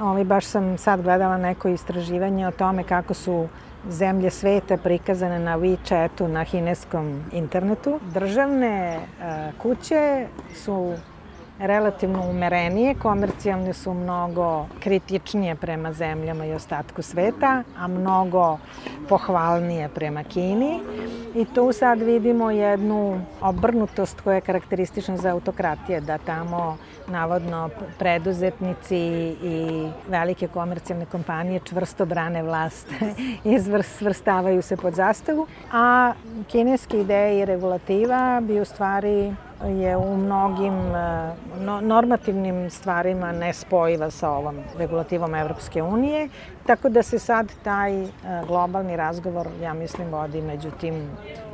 ovaj, 0.00 0.24
baš 0.24 0.44
sam 0.44 0.78
sad 0.78 1.02
gledala 1.02 1.36
neko 1.36 1.68
istraživanje 1.68 2.48
o 2.48 2.50
tome 2.50 2.82
kako 2.82 3.14
su 3.14 3.48
zemlje 3.88 4.30
sveta 4.30 4.76
prikazane 4.76 5.38
na 5.38 5.58
WeChatu 5.58 6.26
na 6.26 6.44
kineskom 6.44 7.22
internetu. 7.32 8.00
Državne 8.14 8.98
uh, 8.98 9.60
kuće 9.62 10.26
su 10.54 10.94
relativno 11.58 12.30
umerenije, 12.30 12.94
komercijalne 12.94 13.72
su 13.72 13.94
mnogo 13.94 14.66
kritičnije 14.80 15.54
prema 15.54 15.92
zemljama 15.92 16.46
i 16.46 16.52
ostatku 16.52 17.02
sveta, 17.02 17.62
a 17.78 17.88
mnogo 17.88 18.58
pohvalnije 19.08 19.88
prema 19.88 20.24
Kini. 20.24 20.80
I 21.34 21.44
tu 21.44 21.72
sad 21.72 22.02
vidimo 22.02 22.50
jednu 22.50 23.20
obrnutost 23.40 24.20
koja 24.20 24.34
je 24.34 24.40
karakteristična 24.40 25.16
za 25.16 25.30
autokratije, 25.30 26.00
da 26.00 26.18
tamo 26.18 26.76
navodno 27.08 27.70
preduzetnici 27.98 28.96
i 29.42 29.88
velike 30.08 30.48
komercijalne 30.48 31.06
kompanije 31.06 31.60
čvrsto 31.64 32.06
brane 32.06 32.42
vlast 32.42 32.88
i 33.44 33.58
svrstavaju 33.82 34.62
se 34.62 34.76
pod 34.76 34.94
zastavu, 34.94 35.46
a 35.72 36.12
kineske 36.48 37.00
ideje 37.00 37.40
i 37.40 37.44
regulativa 37.44 38.40
bi 38.40 38.60
u 38.60 38.64
stvari 38.64 39.34
je 39.68 39.96
u 39.96 40.16
mnogim 40.16 40.74
e, 40.74 41.34
no, 41.60 41.80
normativnim 41.80 42.70
stvarima 42.70 43.32
nespojiva 43.32 44.10
sa 44.10 44.30
ovom 44.30 44.56
regulativom 44.78 45.34
Evropske 45.34 45.82
unije, 45.82 46.28
tako 46.66 46.88
da 46.88 47.02
se 47.02 47.18
sad 47.18 47.52
taj 47.62 48.02
e, 48.02 48.08
globalni 48.46 48.96
razgovor, 48.96 49.48
ja 49.62 49.74
mislim, 49.74 50.08
vodi 50.08 50.42
među 50.42 50.70
tim 50.80 50.94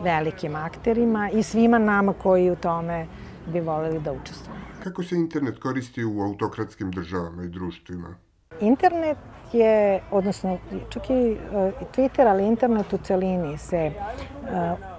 velikim 0.03 0.57
akterima 0.57 1.31
i 1.31 1.43
svima 1.43 1.79
nama 1.79 2.13
koji 2.13 2.51
u 2.51 2.57
tome 2.57 3.07
bi 3.53 3.61
voleli 3.61 4.01
da 4.01 4.13
učestvujemo. 4.13 4.65
Kako 4.85 5.03
se 5.03 5.17
internet 5.17 5.59
koristi 5.59 6.05
u 6.05 6.21
autokratskim 6.21 6.91
državama 6.91 7.43
i 7.43 7.49
društvima? 7.49 8.15
Internet 8.61 9.19
je, 9.55 10.01
odnosno 10.11 10.59
čak 10.89 11.11
i 11.11 11.37
Twitter, 11.97 12.29
ali 12.29 12.47
internet 12.47 12.93
u 12.93 12.99
celini 12.99 13.59
se 13.59 13.93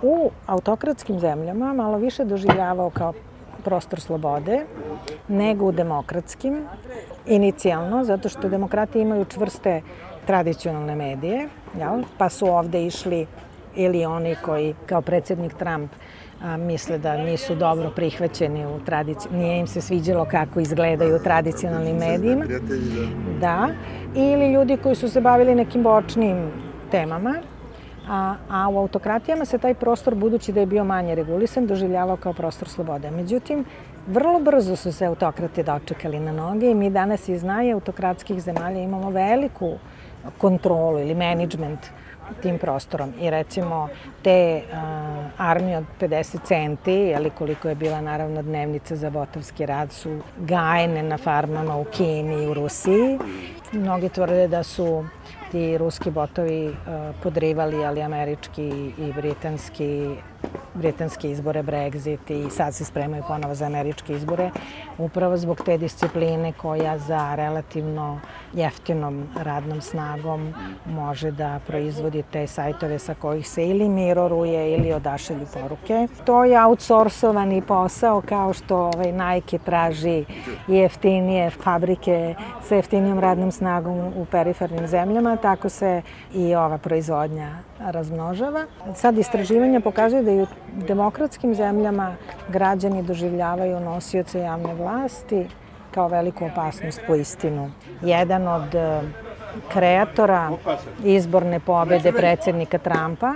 u 0.01 0.31
autokratskim 0.47 1.19
zemljama 1.19 1.73
malo 1.73 1.97
više 1.97 2.25
doživljavao 2.25 2.89
kao 2.89 3.13
prostor 3.63 3.99
slobode 3.99 4.65
nego 5.27 5.65
u 5.65 5.71
demokratskim, 5.71 6.65
inicijalno, 7.27 8.03
zato 8.03 8.29
što 8.29 8.49
demokrati 8.49 8.99
imaju 8.99 9.25
čvrste 9.25 9.81
tradicionalne 10.25 10.95
medije, 10.95 11.49
jel? 11.77 12.03
pa 12.17 12.29
su 12.29 12.47
ovde 12.47 12.85
išli 12.85 13.27
ili 13.75 14.05
oni 14.05 14.35
koji, 14.45 14.75
kao 14.85 15.01
predsednik 15.01 15.53
Trump, 15.53 15.91
a, 16.43 16.57
misle 16.57 16.97
da 16.97 17.17
nisu 17.17 17.55
dobro 17.55 17.89
prihvaćeni 17.89 18.65
u 18.65 18.79
tradiciji, 18.85 19.31
nije 19.31 19.59
im 19.59 19.67
se 19.67 19.81
sviđalo 19.81 20.25
kako 20.25 20.59
izgledaju 20.59 21.15
u 21.15 21.23
tradicionalnim 21.23 21.97
medijima. 21.97 22.45
Da. 23.39 23.69
Ili 24.15 24.53
ljudi 24.53 24.77
koji 24.77 24.95
su 24.95 25.09
se 25.09 25.21
bavili 25.21 25.55
nekim 25.55 25.83
bočnim 25.83 26.51
temama, 26.91 27.35
a, 28.09 28.35
a 28.49 28.69
u 28.69 28.77
autokratijama 28.77 29.45
se 29.45 29.57
taj 29.57 29.73
prostor, 29.73 30.15
budući 30.15 30.51
da 30.51 30.59
je 30.59 30.65
bio 30.65 30.83
manje 30.83 31.15
regulisan, 31.15 31.67
doživljavao 31.67 32.17
kao 32.17 32.33
prostor 32.33 32.69
slobode. 32.69 33.11
Međutim, 33.11 33.65
vrlo 34.07 34.39
brzo 34.39 34.75
su 34.75 34.91
se 34.91 35.05
autokrati 35.05 35.63
dočekali 35.63 36.19
na 36.19 36.31
noge 36.31 36.71
i 36.71 36.75
mi 36.75 36.89
danas 36.89 37.29
iz 37.29 37.43
autokratskih 37.73 38.41
zemalja 38.41 38.79
imamo 38.81 39.09
veliku 39.09 39.73
kontrolu 40.37 40.99
ili 40.99 41.15
management 41.15 41.79
tim 42.41 42.57
prostorom. 42.57 43.13
I 43.19 43.29
recimo 43.29 43.89
te 44.23 44.61
uh, 44.71 44.77
armije 45.37 45.77
od 45.77 45.85
50 45.99 46.37
centi, 46.43 47.13
ali 47.15 47.29
koliko 47.29 47.69
je 47.69 47.75
bila 47.75 48.01
naravno 48.01 48.41
dnevnica 48.41 48.95
za 48.95 49.09
botovski 49.09 49.65
rad, 49.65 49.91
su 49.91 50.19
gajene 50.37 51.03
na 51.03 51.17
farmama 51.17 51.77
u 51.77 51.83
Kini 51.83 52.43
i 52.43 52.47
u 52.47 52.53
Rusiji. 52.53 53.19
Mnogi 53.71 54.09
tvrde 54.09 54.47
da 54.47 54.63
su 54.63 55.05
ti 55.51 55.77
ruski 55.77 56.11
botovi 56.11 56.67
uh, 56.67 56.75
podrivali, 57.23 57.85
ali 57.85 58.01
američki 58.01 58.93
i 58.97 59.13
britanski 59.15 60.15
britanske 60.73 61.31
izbore, 61.31 61.63
Brexit 61.63 62.31
i 62.31 62.49
sad 62.49 62.75
se 62.75 62.85
spremaju 62.85 63.23
ponovo 63.27 63.55
za 63.55 63.65
američke 63.65 64.13
izbore, 64.13 64.51
upravo 64.97 65.37
zbog 65.37 65.61
te 65.65 65.77
discipline 65.77 66.53
koja 66.53 66.97
za 66.97 67.35
relativno 67.35 68.19
jeftinom 68.53 69.27
radnom 69.35 69.81
snagom 69.81 70.53
može 70.85 71.31
da 71.31 71.59
proizvodi 71.67 72.23
te 72.31 72.47
sajtove 72.47 72.99
sa 72.99 73.13
kojih 73.13 73.49
se 73.49 73.67
ili 73.67 73.89
miroruje 73.89 74.73
ili 74.73 74.93
odašelju 74.93 75.45
poruke. 75.53 76.07
To 76.25 76.43
je 76.43 76.65
outsourcovani 76.65 77.61
posao 77.61 78.21
kao 78.21 78.53
što 78.53 78.77
ovaj 78.77 79.11
Nike 79.11 79.57
traži 79.57 80.25
jeftinije 80.67 81.49
fabrike 81.49 82.35
sa 82.63 82.75
jeftinijom 82.75 83.19
radnom 83.19 83.51
snagom 83.51 83.97
u 83.97 84.25
perifernim 84.31 84.87
zemljama, 84.87 85.35
tako 85.35 85.69
se 85.69 86.01
i 86.33 86.55
ova 86.55 86.77
proizvodnja 86.77 87.70
razmnožava. 87.85 88.65
Sad 88.95 89.17
istraživanja 89.17 89.79
pokazuju 89.79 90.23
da 90.23 90.31
i 90.31 90.41
u 90.41 90.47
demokratskim 90.87 91.55
zemljama 91.55 92.15
građani 92.49 93.03
doživljavaju 93.03 93.79
nosioce 93.79 94.39
javne 94.39 94.73
vlasti 94.73 95.47
kao 95.91 96.07
veliku 96.07 96.45
opasnost 96.45 97.01
po 97.07 97.15
istinu. 97.15 97.71
Jedan 98.01 98.47
od 98.47 98.75
e, 98.75 99.01
kreatora 99.73 100.51
izborne 101.03 101.59
pobede 101.59 102.11
predsednika 102.11 102.77
Trumpa 102.77 103.33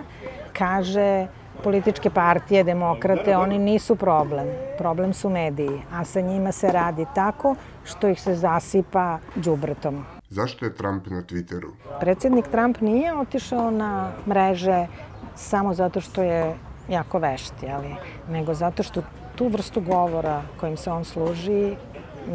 kaže 0.53 1.27
političke 1.63 2.09
partije, 2.09 2.63
demokrate, 2.63 3.37
oni 3.37 3.59
nisu 3.59 3.95
problem. 3.95 4.47
Problem 4.77 5.13
su 5.13 5.29
mediji, 5.29 5.81
a 5.93 6.05
sa 6.05 6.21
njima 6.21 6.51
se 6.51 6.71
radi 6.71 7.05
tako 7.15 7.55
što 7.83 8.07
ih 8.07 8.21
se 8.21 8.35
zasipa 8.35 9.17
džubretom. 9.41 10.14
Zašto 10.29 10.65
je 10.65 10.73
Trump 10.73 11.07
na 11.07 11.21
Twitteru? 11.21 11.71
Predsednik 11.99 12.47
Trump 12.47 12.81
nije 12.81 13.15
otišao 13.17 13.71
na 13.71 14.11
mreže 14.27 14.87
samo 15.35 15.73
zato 15.73 16.01
što 16.01 16.23
je 16.23 16.55
jako 16.89 17.19
vešti, 17.19 17.67
ali 17.69 17.95
nego 18.29 18.53
zato 18.53 18.83
što 18.83 19.01
tu 19.35 19.47
vrstu 19.47 19.81
govora 19.81 20.41
kojim 20.59 20.77
se 20.77 20.91
on 20.91 21.05
služi 21.05 21.75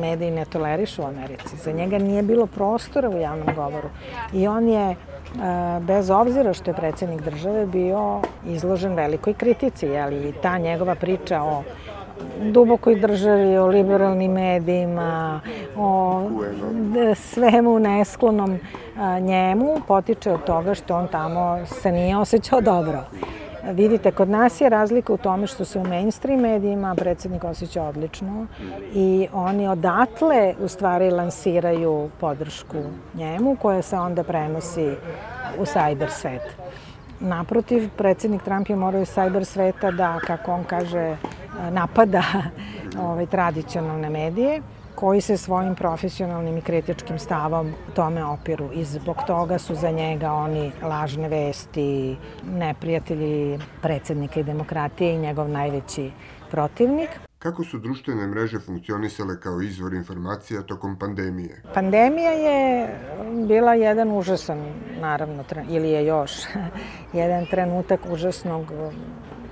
mediji 0.00 0.30
ne 0.30 0.44
tolerišu 0.44 1.02
u 1.02 1.06
Americi. 1.06 1.56
Za 1.56 1.72
njega 1.72 1.98
nije 1.98 2.22
bilo 2.22 2.46
prostora 2.46 3.08
u 3.08 3.20
javnom 3.20 3.54
govoru. 3.54 3.88
I 4.32 4.48
on 4.48 4.68
je, 4.68 4.90
e, 4.90 4.96
bez 5.80 6.10
obzira 6.10 6.52
što 6.52 6.70
je 6.70 6.74
predsednik 6.74 7.20
države, 7.20 7.66
bio 7.66 8.20
izložen 8.46 8.94
velikoj 8.94 9.34
kritici, 9.34 9.96
ali 9.96 10.34
ta 10.42 10.58
njegova 10.58 10.94
priča 10.94 11.42
o 11.42 11.62
dubokoj 12.42 13.00
državi, 13.00 13.58
o 13.58 13.66
liberalnim 13.66 14.32
medijima, 14.32 15.40
o 15.76 16.22
svemu 17.14 17.78
nesklonom 17.78 18.58
njemu, 19.20 19.76
potiče 19.88 20.32
od 20.32 20.44
toga 20.44 20.74
što 20.74 20.96
on 20.96 21.08
tamo 21.08 21.66
se 21.66 21.92
nije 21.92 22.16
osjećao 22.16 22.60
dobro. 22.60 23.04
Vidite, 23.72 24.10
kod 24.10 24.28
nas 24.28 24.60
je 24.60 24.68
razlika 24.68 25.12
u 25.12 25.16
tome 25.16 25.46
što 25.46 25.64
se 25.64 25.78
u 25.78 25.84
mainstream 25.84 26.40
medijima 26.40 26.94
predsednik 26.94 27.44
osjeća 27.44 27.82
odlično 27.82 28.46
i 28.94 29.28
oni 29.32 29.68
odatle 29.68 30.54
u 30.60 30.68
stvari 30.68 31.10
lansiraju 31.10 32.10
podršku 32.20 32.76
njemu 33.14 33.56
koja 33.56 33.82
se 33.82 33.96
onda 33.96 34.24
prenosi 34.24 34.90
u 35.58 35.62
cyber 35.62 36.08
svet. 36.08 36.56
Naprotiv, 37.20 37.90
predsednik 37.96 38.42
Trump 38.42 38.68
je 38.68 38.76
morao 38.76 39.02
iz 39.02 39.08
cyber 39.08 39.44
sveta 39.44 39.90
da, 39.90 40.18
kako 40.26 40.52
on 40.52 40.64
kaže, 40.64 41.16
napada 41.70 42.22
ovaj, 43.06 43.26
tradicionalne 43.26 44.10
medije 44.10 44.62
koji 44.94 45.20
se 45.20 45.36
svojim 45.36 45.74
profesionalnim 45.74 46.56
i 46.56 46.60
kritičkim 46.60 47.18
stavom 47.18 47.72
tome 47.94 48.24
opiru 48.24 48.70
i 48.72 48.84
zbog 48.84 49.16
toga 49.26 49.58
su 49.58 49.74
za 49.74 49.90
njega 49.90 50.32
oni 50.32 50.72
lažne 50.82 51.28
vesti, 51.28 52.16
neprijatelji 52.44 53.58
predsednika 53.82 54.40
i 54.40 54.44
demokratije 54.44 55.14
i 55.14 55.18
njegov 55.18 55.48
najveći 55.48 56.10
protivnik. 56.50 57.10
Kako 57.38 57.64
su 57.64 57.78
društvene 57.78 58.26
mreže 58.26 58.58
funkcionisale 58.58 59.40
kao 59.40 59.60
izvor 59.60 59.94
informacija 59.94 60.62
tokom 60.62 60.98
pandemije? 60.98 61.62
Pandemija 61.74 62.30
je 62.30 62.88
bila 63.48 63.74
jedan 63.74 64.12
užasan, 64.12 64.58
naravno, 65.00 65.44
ili 65.68 65.90
je 65.90 66.06
još, 66.06 66.32
jedan 67.12 67.46
trenutak 67.46 68.00
užasnog 68.10 68.72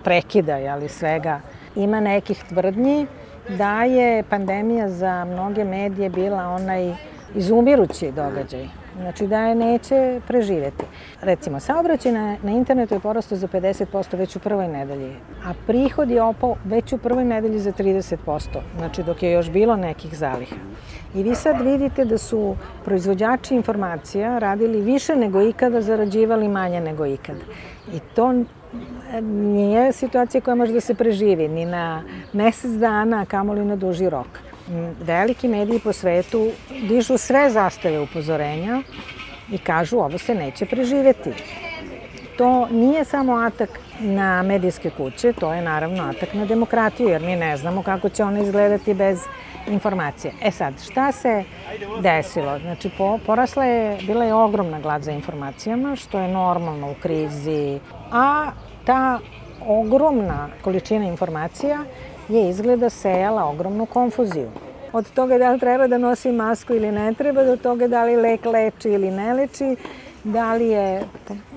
prekida, 0.04 0.56
ali 0.72 0.88
svega. 0.88 1.40
Ima 1.78 2.00
nekih 2.00 2.44
tvrdnji 2.48 3.06
da 3.48 3.84
je 3.84 4.22
pandemija 4.22 4.88
za 4.88 5.24
mnoge 5.24 5.64
medije 5.64 6.10
bila 6.10 6.48
onaj 6.48 6.94
izumirući 7.34 8.12
događaj. 8.12 8.68
Znači 8.96 9.26
da 9.26 9.40
je 9.40 9.54
neće 9.54 10.20
preživeti. 10.26 10.84
Recimo, 11.20 11.60
saobraćaj 11.60 12.12
na, 12.12 12.36
na 12.42 12.50
internetu 12.50 12.94
je 12.94 13.00
porastao 13.00 13.38
za 13.38 13.48
50% 13.48 14.16
već 14.16 14.36
u 14.36 14.38
prvoj 14.38 14.68
nedelji, 14.68 15.12
a 15.44 15.52
prihod 15.66 16.10
je 16.10 16.22
opao 16.22 16.56
već 16.64 16.92
u 16.92 16.98
prvoj 16.98 17.24
nedelji 17.24 17.58
za 17.58 17.72
30%, 17.72 18.16
znači 18.78 19.02
dok 19.02 19.22
je 19.22 19.32
još 19.32 19.50
bilo 19.50 19.76
nekih 19.76 20.18
zaliha. 20.18 20.56
I 21.14 21.22
vi 21.22 21.34
sad 21.34 21.60
vidite 21.60 22.04
da 22.04 22.18
su 22.18 22.56
proizvođači 22.84 23.54
informacija 23.54 24.38
radili 24.38 24.80
više 24.80 25.16
nego 25.16 25.42
ikada, 25.42 25.80
zarađivali 25.80 26.48
manje 26.48 26.80
nego 26.80 27.06
ikada. 27.06 27.44
I 27.92 28.00
to 28.14 28.34
nije 29.22 29.92
situacija 29.92 30.40
koja 30.40 30.54
može 30.54 30.72
da 30.72 30.80
se 30.80 30.94
preživi 30.94 31.48
ni 31.48 31.64
na 31.64 32.02
mesec 32.32 32.70
dana, 32.70 33.24
kamoli 33.24 33.64
na 33.64 33.76
duži 33.76 34.10
rok. 34.10 34.26
Veliki 35.00 35.48
mediji 35.48 35.78
po 35.78 35.92
svetu 35.92 36.50
dižu 36.88 37.18
sve 37.18 37.50
zastave 37.50 38.00
upozorenja 38.00 38.82
i 39.52 39.58
kažu 39.58 39.96
ovo 39.98 40.18
se 40.18 40.34
neće 40.34 40.66
preživeti. 40.66 41.32
To 42.36 42.68
nije 42.70 43.04
samo 43.04 43.32
atak 43.32 43.70
na 44.00 44.42
medijske 44.42 44.90
kuće, 44.90 45.32
to 45.32 45.52
je 45.54 45.62
naravno 45.62 46.02
atak 46.02 46.34
na 46.34 46.44
demokratiju, 46.44 47.08
jer 47.08 47.22
mi 47.22 47.36
ne 47.36 47.56
znamo 47.56 47.82
kako 47.82 48.08
će 48.08 48.24
ona 48.24 48.40
izgledati 48.40 48.94
bez 48.94 49.18
informacije. 49.70 50.32
E 50.42 50.50
sad, 50.50 50.74
šta 50.90 51.12
se 51.12 51.44
desilo? 52.00 52.58
Znači, 52.58 52.90
po, 52.98 53.18
porasla 53.26 53.64
je, 53.64 53.98
bila 54.06 54.24
je 54.24 54.34
ogromna 54.34 54.80
glad 54.80 55.02
za 55.02 55.12
informacijama, 55.12 55.96
što 55.96 56.18
je 56.18 56.28
normalno 56.28 56.90
u 56.90 56.94
krizi, 57.02 57.80
a 58.12 58.50
ta 58.84 59.18
ogromna 59.66 60.48
količina 60.62 61.04
informacija 61.04 61.78
je 62.28 62.48
izgleda 62.48 62.90
sejala 62.90 63.44
ogromnu 63.44 63.86
konfuziju. 63.86 64.50
Od 64.92 65.10
toga 65.12 65.38
da 65.38 65.50
li 65.52 65.60
treba 65.60 65.86
da 65.86 65.98
nosi 65.98 66.32
masku 66.32 66.74
ili 66.74 66.92
ne 66.92 67.14
treba, 67.14 67.44
do 67.44 67.56
toga 67.56 67.88
da 67.88 68.04
li 68.04 68.16
lek 68.16 68.44
leči 68.44 68.88
ili 68.88 69.10
ne 69.10 69.34
leči, 69.34 69.76
da 70.24 70.54
li 70.54 70.68
je 70.68 71.04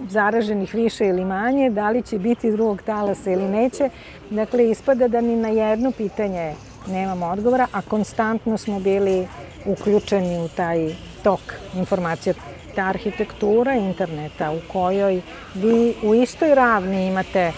zaraženih 0.10 0.76
više 0.76 1.06
ili 1.06 1.26
manje, 1.26 1.70
da 1.70 1.90
li 1.90 2.02
će 2.02 2.20
biti 2.20 2.52
drugog 2.52 2.82
talasa 2.82 3.32
ili 3.32 3.48
neće. 3.48 3.90
Dakle, 4.30 4.70
ispada 4.70 5.08
da 5.08 5.22
ni 5.22 5.36
na 5.36 5.48
jedno 5.48 5.92
pitanje 5.92 6.54
nemamo 6.88 7.26
odgovora, 7.26 7.68
a 7.72 7.82
konstantno 7.82 8.58
smo 8.58 8.80
bili 8.80 9.28
uključeni 9.66 10.40
u 10.40 10.48
taj 10.48 10.96
tok 11.24 11.40
informacija. 11.76 12.34
Ta 12.76 12.82
arhitektura 12.82 13.76
interneta 13.76 14.52
u 14.52 14.60
kojoj 14.72 15.22
vi 15.56 15.96
u 16.04 16.16
istoj 16.16 16.56
ravni 16.56 17.08
imate 17.08 17.52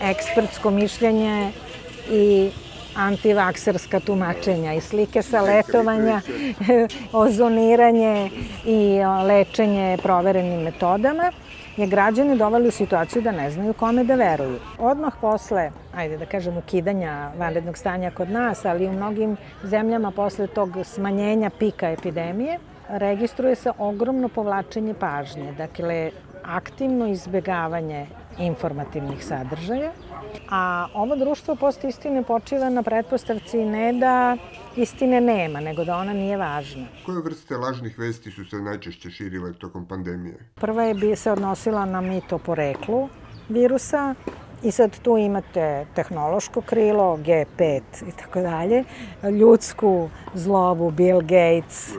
ekspertsko 0.00 0.70
mišljenje 0.70 1.52
i 2.10 2.50
antivakserska 2.94 4.00
tumačenja 4.00 4.74
i 4.74 4.80
slike 4.80 5.22
sa 5.22 5.40
letovanja, 5.40 6.20
ozoniranje 7.12 8.30
i 8.64 9.00
lečenje 9.26 9.98
proverenim 10.02 10.60
metodama, 10.60 11.32
je 11.76 11.86
građane 11.86 12.36
doveli 12.36 12.68
u 12.68 12.70
situaciju 12.70 13.22
da 13.22 13.32
ne 13.32 13.50
znaju 13.50 13.72
kome 13.72 14.04
da 14.04 14.14
veruju. 14.14 14.58
Odmah 14.78 15.12
posle, 15.20 15.70
ajde 15.96 16.18
da 16.18 16.26
kažem, 16.26 16.56
ukidanja 16.56 17.30
vanrednog 17.38 17.78
stanja 17.78 18.10
kod 18.10 18.30
nas, 18.30 18.64
ali 18.64 18.88
u 18.88 18.92
mnogim 18.92 19.36
zemljama 19.62 20.10
posle 20.10 20.46
tog 20.46 20.70
smanjenja 20.84 21.50
pika 21.50 21.90
epidemije, 21.90 22.58
registruje 22.88 23.54
se 23.54 23.72
ogromno 23.78 24.28
povlačenje 24.28 24.94
pažnje. 24.94 25.52
Dakle, 25.52 26.10
aktivno 26.44 27.06
izbegavanje 27.06 28.06
informativnih 28.38 29.24
sadržaja, 29.24 29.90
a 30.50 30.86
ovo 30.94 31.16
društvo 31.16 31.56
post 31.56 31.84
istine 31.84 32.22
počiva 32.22 32.68
na 32.68 32.82
pretpostavci 32.82 33.64
ne 33.64 33.92
da 33.92 34.36
istine 34.76 35.20
nema, 35.20 35.60
nego 35.60 35.84
da 35.84 35.96
ona 35.96 36.12
nije 36.12 36.36
važna. 36.36 36.86
Koje 37.06 37.22
vrste 37.22 37.56
lažnih 37.56 37.98
vesti 37.98 38.30
su 38.30 38.44
se 38.44 38.56
najčešće 38.56 39.10
širile 39.10 39.52
tokom 39.52 39.86
pandemije? 39.86 40.50
Prva 40.54 40.82
je 40.82 40.94
bi 40.94 41.16
se 41.16 41.32
odnosila 41.32 41.84
na 41.84 42.00
mito 42.00 42.38
poreklu 42.38 43.08
virusa, 43.48 44.14
I 44.62 44.70
sad 44.70 44.98
tu 45.02 45.16
imate 45.18 45.86
tehnološko 45.94 46.60
krilo, 46.60 47.16
G5 47.16 47.80
i 48.08 48.12
tako 48.16 48.40
dalje, 48.40 48.84
ljudsku 49.40 50.08
zlobu, 50.34 50.90
Bill 50.90 51.20
Gates, 51.20 51.90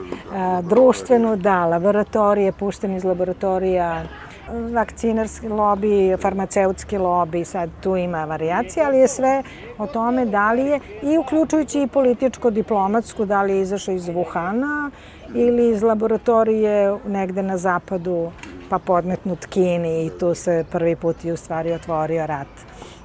društvenu, 0.61 1.35
da, 1.35 1.65
laboratorije, 1.65 2.51
pušteni 2.51 2.95
iz 2.95 3.03
laboratorija, 3.03 4.03
vakcinarski 4.49 5.49
lobby, 5.49 6.17
farmaceutski 6.21 6.97
lobby, 6.97 7.43
sad 7.43 7.69
tu 7.81 7.95
ima 7.95 8.25
variacija, 8.25 8.85
ali 8.87 8.97
je 8.97 9.07
sve 9.07 9.43
o 9.77 9.87
tome 9.87 10.25
da 10.25 10.51
li 10.51 10.61
je, 10.61 10.79
i 11.01 11.17
uključujući 11.17 11.81
i 11.81 11.87
političko-diplomatsku, 11.87 13.25
da 13.25 13.41
li 13.41 13.55
je 13.55 13.61
izašao 13.61 13.95
iz 13.95 14.07
Wuhana 14.07 14.91
ili 15.35 15.69
iz 15.69 15.83
laboratorije 15.83 16.97
negde 17.07 17.43
na 17.43 17.57
zapadu, 17.57 18.31
pa 18.69 18.79
podmetnut 18.79 19.45
Kini 19.45 20.05
i 20.05 20.11
tu 20.19 20.35
se 20.35 20.65
prvi 20.71 20.95
put 20.95 21.25
i 21.25 21.31
u 21.31 21.37
stvari 21.37 21.73
otvorio 21.73 22.25
rat. 22.25 22.47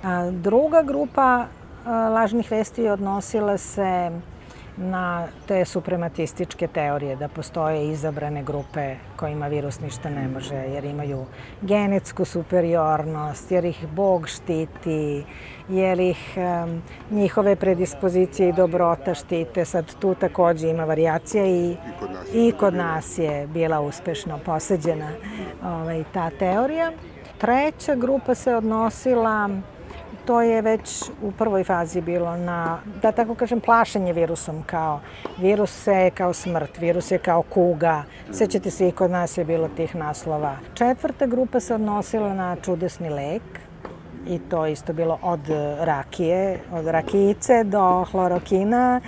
A, 0.04 0.30
druga 0.30 0.82
grupa 0.82 1.44
lažnih 1.86 2.50
vesti 2.50 2.88
odnosila 2.88 3.58
se 3.58 4.10
na 4.78 5.26
te 5.46 5.64
suprematističke 5.64 6.66
teorije, 6.66 7.16
da 7.16 7.28
postoje 7.28 7.90
izabrane 7.90 8.42
grupe 8.42 8.96
kojima 9.16 9.48
virus 9.48 9.80
ništa 9.80 10.10
ne 10.10 10.28
može, 10.28 10.54
jer 10.54 10.84
imaju 10.84 11.24
genetsku 11.62 12.24
superiornost, 12.24 13.50
jer 13.52 13.64
ih 13.64 13.86
Bog 13.88 14.28
štiti, 14.28 15.24
jer 15.68 16.00
ih 16.00 16.36
um, 16.36 16.82
njihove 17.10 17.56
predispozicije 17.56 18.48
i 18.48 18.52
dobrota 18.52 19.14
štite. 19.14 19.64
Sad 19.64 19.94
tu 20.00 20.14
takođe 20.14 20.68
ima 20.68 20.84
variacija 20.84 21.46
i, 21.46 21.76
i 22.34 22.52
kod 22.60 22.74
nas 22.74 23.18
je 23.18 23.46
bila 23.46 23.80
uspešno 23.80 24.38
poseđena 24.44 25.10
ovaj, 25.64 26.04
ta 26.12 26.30
teorija. 26.30 26.92
Treća 27.38 27.94
grupa 27.94 28.34
se 28.34 28.54
odnosila 28.54 29.50
to 30.28 30.40
je 30.42 30.62
već 30.62 31.04
u 31.22 31.32
prvoj 31.32 31.64
fazi 31.64 32.00
bilo 32.00 32.36
na, 32.36 32.78
da 33.02 33.12
tako 33.12 33.34
kažem, 33.34 33.60
plašenje 33.60 34.12
virusom 34.12 34.62
kao 34.66 35.00
virus 35.38 35.86
je 35.86 36.10
kao 36.10 36.32
smrt, 36.32 36.78
virus 36.78 37.10
je 37.10 37.18
kao 37.18 37.42
kuga. 37.42 38.02
Sećate 38.32 38.70
se 38.70 38.88
i 38.88 38.92
kod 38.92 39.10
nas 39.10 39.38
je 39.38 39.44
bilo 39.44 39.68
tih 39.68 39.96
naslova. 39.96 40.56
Četvrta 40.74 41.26
grupa 41.26 41.60
se 41.60 41.74
odnosila 41.74 42.34
na 42.34 42.56
čudesni 42.56 43.10
lek, 43.10 43.42
i 44.28 44.38
to 44.38 44.66
isto 44.66 44.92
bilo 44.92 45.18
od 45.22 45.40
rakije, 45.80 46.60
od 46.72 46.86
rakijice 46.86 47.64
do 47.64 48.04
hlorokina 48.04 49.00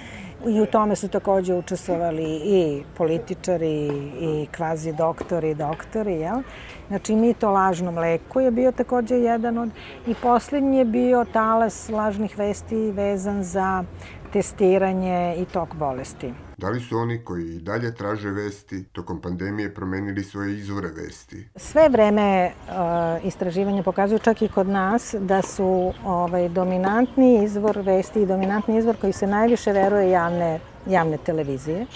i 0.47 0.61
u 0.61 0.67
tome 0.67 0.97
su 0.97 1.09
takođe 1.09 1.55
učestvovali 1.55 2.41
i 2.45 2.83
političari 2.97 3.87
i 4.21 4.47
kvazi 4.57 4.93
doktori, 4.93 5.55
doktori, 5.55 6.13
jel? 6.13 6.43
Znači, 6.89 7.17
mito 7.17 7.51
lažnom 7.51 7.99
leku 7.99 8.41
je 8.41 8.51
bio 8.51 8.73
takođe 8.73 9.15
jedan 9.15 9.59
od... 9.59 9.71
I 10.07 10.15
poslednji 10.23 10.79
je 10.79 10.85
bio 10.85 11.25
talas 11.33 11.89
lažnih 11.89 12.39
vesti 12.39 12.91
vezan 12.91 13.43
za 13.43 13.85
testiranje 14.33 15.37
i 15.39 15.45
tok 15.45 15.75
bolesti. 15.75 16.33
Da 16.61 16.69
li 16.69 16.81
su 16.81 16.99
oni 16.99 17.25
koji 17.25 17.45
i 17.45 17.61
dalje 17.61 17.95
traže 17.95 18.31
vesti 18.31 18.85
tokom 18.93 19.21
pandemije 19.21 19.75
promenili 19.75 20.25
svoje 20.25 20.59
izvore 20.59 20.89
vesti? 20.89 21.49
Sve 21.57 21.89
vreme 21.89 22.51
uh, 22.51 23.27
istraživanja 23.27 23.83
pokazuju 23.83 24.19
čak 24.19 24.43
i 24.43 24.49
kod 24.49 24.69
nas 24.69 25.15
da 25.19 25.43
su 25.43 25.93
ovaj, 26.05 26.49
dominantni 26.49 27.45
izvor 27.45 27.79
vesti 27.79 28.23
i 28.23 28.27
dominantni 28.27 28.79
izvor 28.79 28.97
koji 29.01 29.13
se 29.13 29.27
najviše 29.27 29.73
veruje 29.73 30.11
javne, 30.11 30.61
javne 30.87 31.17
televizije. 31.17 31.87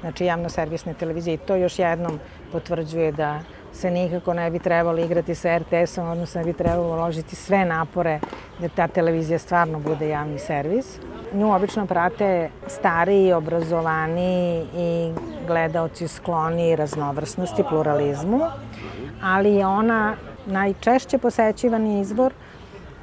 Znači 0.00 0.24
javno-servisne 0.24 0.94
televizije 0.94 1.34
i 1.34 1.46
to 1.46 1.56
još 1.56 1.78
jednom 1.78 2.18
potvrđuje 2.52 3.12
da 3.12 3.40
se 3.74 3.90
nikako 3.90 4.34
ne 4.34 4.50
bi 4.50 4.58
trebalo 4.58 4.98
igrati 4.98 5.34
sa 5.34 5.58
RTS-om, 5.58 6.08
odnosno 6.08 6.40
ne 6.40 6.44
bi 6.44 6.52
trebalo 6.52 6.94
uložiti 6.94 7.36
sve 7.36 7.64
napore 7.64 8.20
da 8.58 8.68
ta 8.68 8.88
televizija 8.88 9.38
stvarno 9.38 9.78
bude 9.78 10.08
javni 10.08 10.38
servis. 10.38 10.98
Nju 11.32 11.54
obično 11.54 11.86
prate 11.86 12.50
stariji, 12.66 13.32
obrazovani 13.32 14.66
i 14.76 15.12
gledaoci 15.46 16.08
skloni 16.08 16.76
raznovrsnosti, 16.76 17.64
pluralizmu, 17.68 18.40
ali 19.22 19.54
je 19.54 19.66
ona 19.66 20.16
najčešće 20.46 21.18
posećivani 21.18 22.00
izbor 22.00 22.32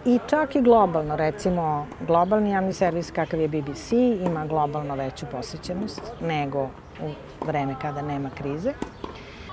i 0.06 0.20
čak 0.30 0.56
i 0.56 0.62
globalno, 0.62 1.16
recimo 1.16 1.88
globalni 2.08 2.52
javni 2.52 2.74
servis 2.74 3.12
kakav 3.12 3.40
je 3.40 3.48
BBC 3.48 3.92
ima 4.26 4.46
globalno 4.46 4.96
veću 4.96 5.26
posećenost 5.32 6.02
nego 6.22 6.64
u 7.02 7.12
vreme 7.46 7.76
kada 7.82 8.02
nema 8.02 8.30
krize. 8.30 8.74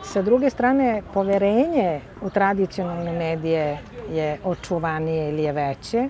Sa 0.08 0.22
druge 0.22 0.50
strane, 0.50 1.02
poverenje 1.14 2.00
u 2.22 2.30
tradicionalne 2.30 3.12
medije 3.12 3.78
je 4.10 4.38
očuvanije 4.44 5.28
ili 5.28 5.42
je 5.42 5.52
veće. 5.52 6.08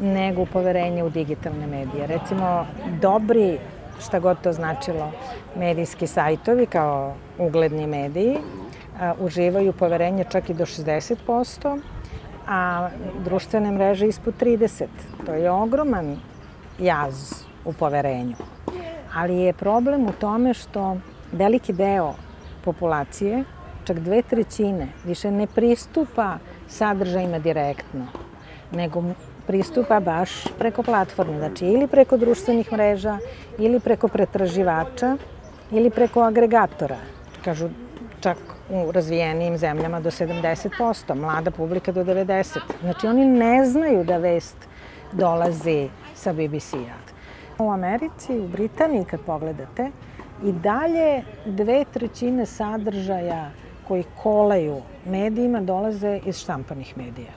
nego 0.00 0.44
poverenje 0.46 1.02
u 1.04 1.10
digitalne 1.10 1.66
medije. 1.66 2.06
Recimo, 2.06 2.66
dobri, 3.00 3.58
šta 4.00 4.18
god 4.18 4.40
to 4.40 4.52
značilo, 4.52 5.12
medijski 5.56 6.06
sajtovi 6.06 6.66
kao 6.66 7.14
ugledni 7.38 7.86
mediji, 7.86 8.36
a, 9.00 9.14
uživaju 9.20 9.72
poverenje 9.72 10.24
čak 10.24 10.50
i 10.50 10.54
do 10.54 10.66
60%, 10.66 11.80
a 12.46 12.88
društvene 13.24 13.72
mreže 13.72 14.06
ispod 14.06 14.34
30. 14.40 14.86
To 15.26 15.34
je 15.34 15.50
ogroman 15.50 16.16
jaz 16.78 17.44
u 17.64 17.72
poverenju. 17.72 18.36
Ali 19.14 19.34
je 19.36 19.52
problem 19.52 20.06
u 20.06 20.12
tome 20.12 20.54
što 20.54 20.96
veliki 21.32 21.72
deo 21.72 22.14
populacije, 22.64 23.44
čak 23.84 23.98
dve 23.98 24.22
trećine, 24.22 24.88
više 25.04 25.30
ne 25.30 25.46
pristupa 25.46 26.38
sadržajima 26.68 27.38
direktno, 27.38 28.06
nego 28.72 29.02
pristupa 29.46 30.00
baš 30.00 30.44
preko 30.58 30.82
platforme, 30.82 31.38
znači 31.38 31.66
ili 31.66 31.86
preko 31.86 32.16
društvenih 32.16 32.72
mreža, 32.72 33.18
ili 33.58 33.80
preko 33.80 34.08
pretraživača, 34.08 35.16
ili 35.70 35.90
preko 35.90 36.22
agregatora. 36.22 36.96
Kažu 37.44 37.68
čak 38.20 38.36
u 38.70 38.92
razvijenim 38.92 39.58
zemljama 39.58 40.00
do 40.00 40.10
70%, 40.10 41.14
mlada 41.14 41.50
publika 41.50 41.92
do 41.92 42.04
90%. 42.04 42.60
Znači 42.82 43.06
oni 43.06 43.24
ne 43.24 43.64
znaju 43.64 44.04
da 44.04 44.16
vest 44.16 44.56
dolazi 45.12 45.88
sa 46.14 46.32
BBC-a. 46.32 46.98
U 47.58 47.70
Americi, 47.70 48.38
u 48.38 48.48
Britaniji 48.48 49.04
kad 49.04 49.20
pogledate, 49.20 49.90
i 50.44 50.52
dalje 50.52 51.22
dve 51.46 51.84
trećine 51.92 52.46
sadržaja 52.46 53.50
koji 53.88 54.04
kolaju 54.22 54.82
medijima 55.06 55.60
dolaze 55.60 56.20
iz 56.24 56.38
štampanih 56.38 56.98
medija. 56.98 57.32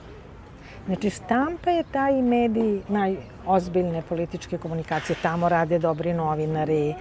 Znači, 0.86 1.10
štampa 1.10 1.70
je 1.70 1.84
taj 1.92 2.22
medij 2.22 2.80
najozbiljne 2.88 4.02
političke 4.08 4.58
komunikacije. 4.58 5.16
Tamo 5.22 5.48
rade 5.48 5.78
dobri 5.78 6.12
novinari, 6.12 6.94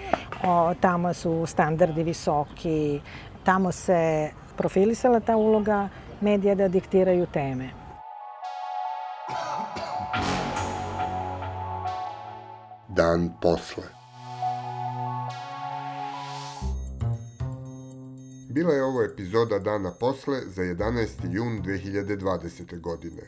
o, 0.43 0.73
tamo 0.81 1.13
su 1.13 1.45
standardi 1.45 2.03
visoki, 2.03 3.01
tamo 3.43 3.71
se 3.71 4.29
profilisala 4.57 5.19
ta 5.19 5.35
uloga 5.35 5.89
medija 6.21 6.55
da 6.55 6.67
diktiraju 6.67 7.25
teme. 7.25 7.69
Dan 12.87 13.29
posle. 13.41 14.00
Bila 18.53 18.73
je 18.73 18.83
ovo 18.83 19.03
epizoda 19.03 19.59
Dana 19.59 19.91
posle 19.91 20.41
za 20.47 20.61
11. 20.61 21.07
jun 21.31 21.61
2020. 21.63 22.79
godine. 22.79 23.21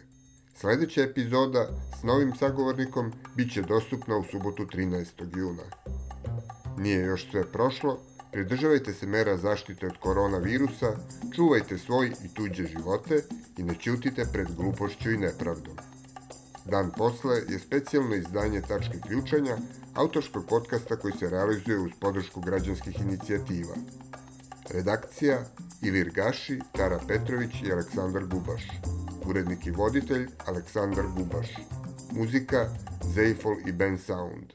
Sledeća 0.56 1.02
epizoda 1.02 1.68
s 2.00 2.04
novim 2.04 2.36
sagovornikom 2.36 3.14
bit 3.36 3.54
će 3.54 3.62
dostupna 3.62 4.18
u 4.18 4.24
subotu 4.24 4.66
13. 4.66 5.38
juna. 5.38 5.64
Nije 6.78 7.06
još 7.06 7.32
sve 7.32 7.52
prošlo, 7.52 8.00
pridržavajte 8.32 8.94
se 8.94 9.08
mera 9.08 9.38
zaštite 9.38 9.88
od 9.88 9.98
koronavirusa, 10.00 10.98
čuvajte 11.36 11.78
svoj 11.78 12.12
i 12.26 12.34
tuđe 12.34 12.66
živote 12.66 13.24
i 13.58 13.64
ne 13.64 13.76
ćutite 13.80 14.26
pred 14.34 14.48
glupošću 14.56 15.12
i 15.12 15.18
nepravdom. 15.18 15.78
Dan 16.66 16.92
posle 16.98 17.36
je 17.50 17.60
specijalno 17.60 18.16
izdanje 18.16 18.62
Tačke 18.62 19.00
ključanja, 19.08 19.58
autorskog 19.94 20.46
podcasta 20.50 20.96
koji 20.96 21.14
se 21.20 21.30
realizuje 21.30 21.80
uz 21.80 21.92
podršku 22.00 22.42
građanskih 22.42 23.02
inicijativa. 23.02 23.76
Redakcija 24.70 25.46
Ilir 25.82 26.10
Gaši, 26.10 26.60
Tara 26.72 27.00
Petrović 27.08 27.62
i 27.64 27.72
Aleksandar 27.72 28.26
Gubaš. 28.26 28.64
Urednik 29.26 29.68
i 29.68 29.72
voditelj 29.72 30.28
Aleksandar 30.46 31.06
Gubaš. 31.18 31.48
Muzika 32.12 32.70
Zeifol 33.14 33.56
i 33.68 33.72
Ben 33.72 33.98
Sound. 33.98 34.54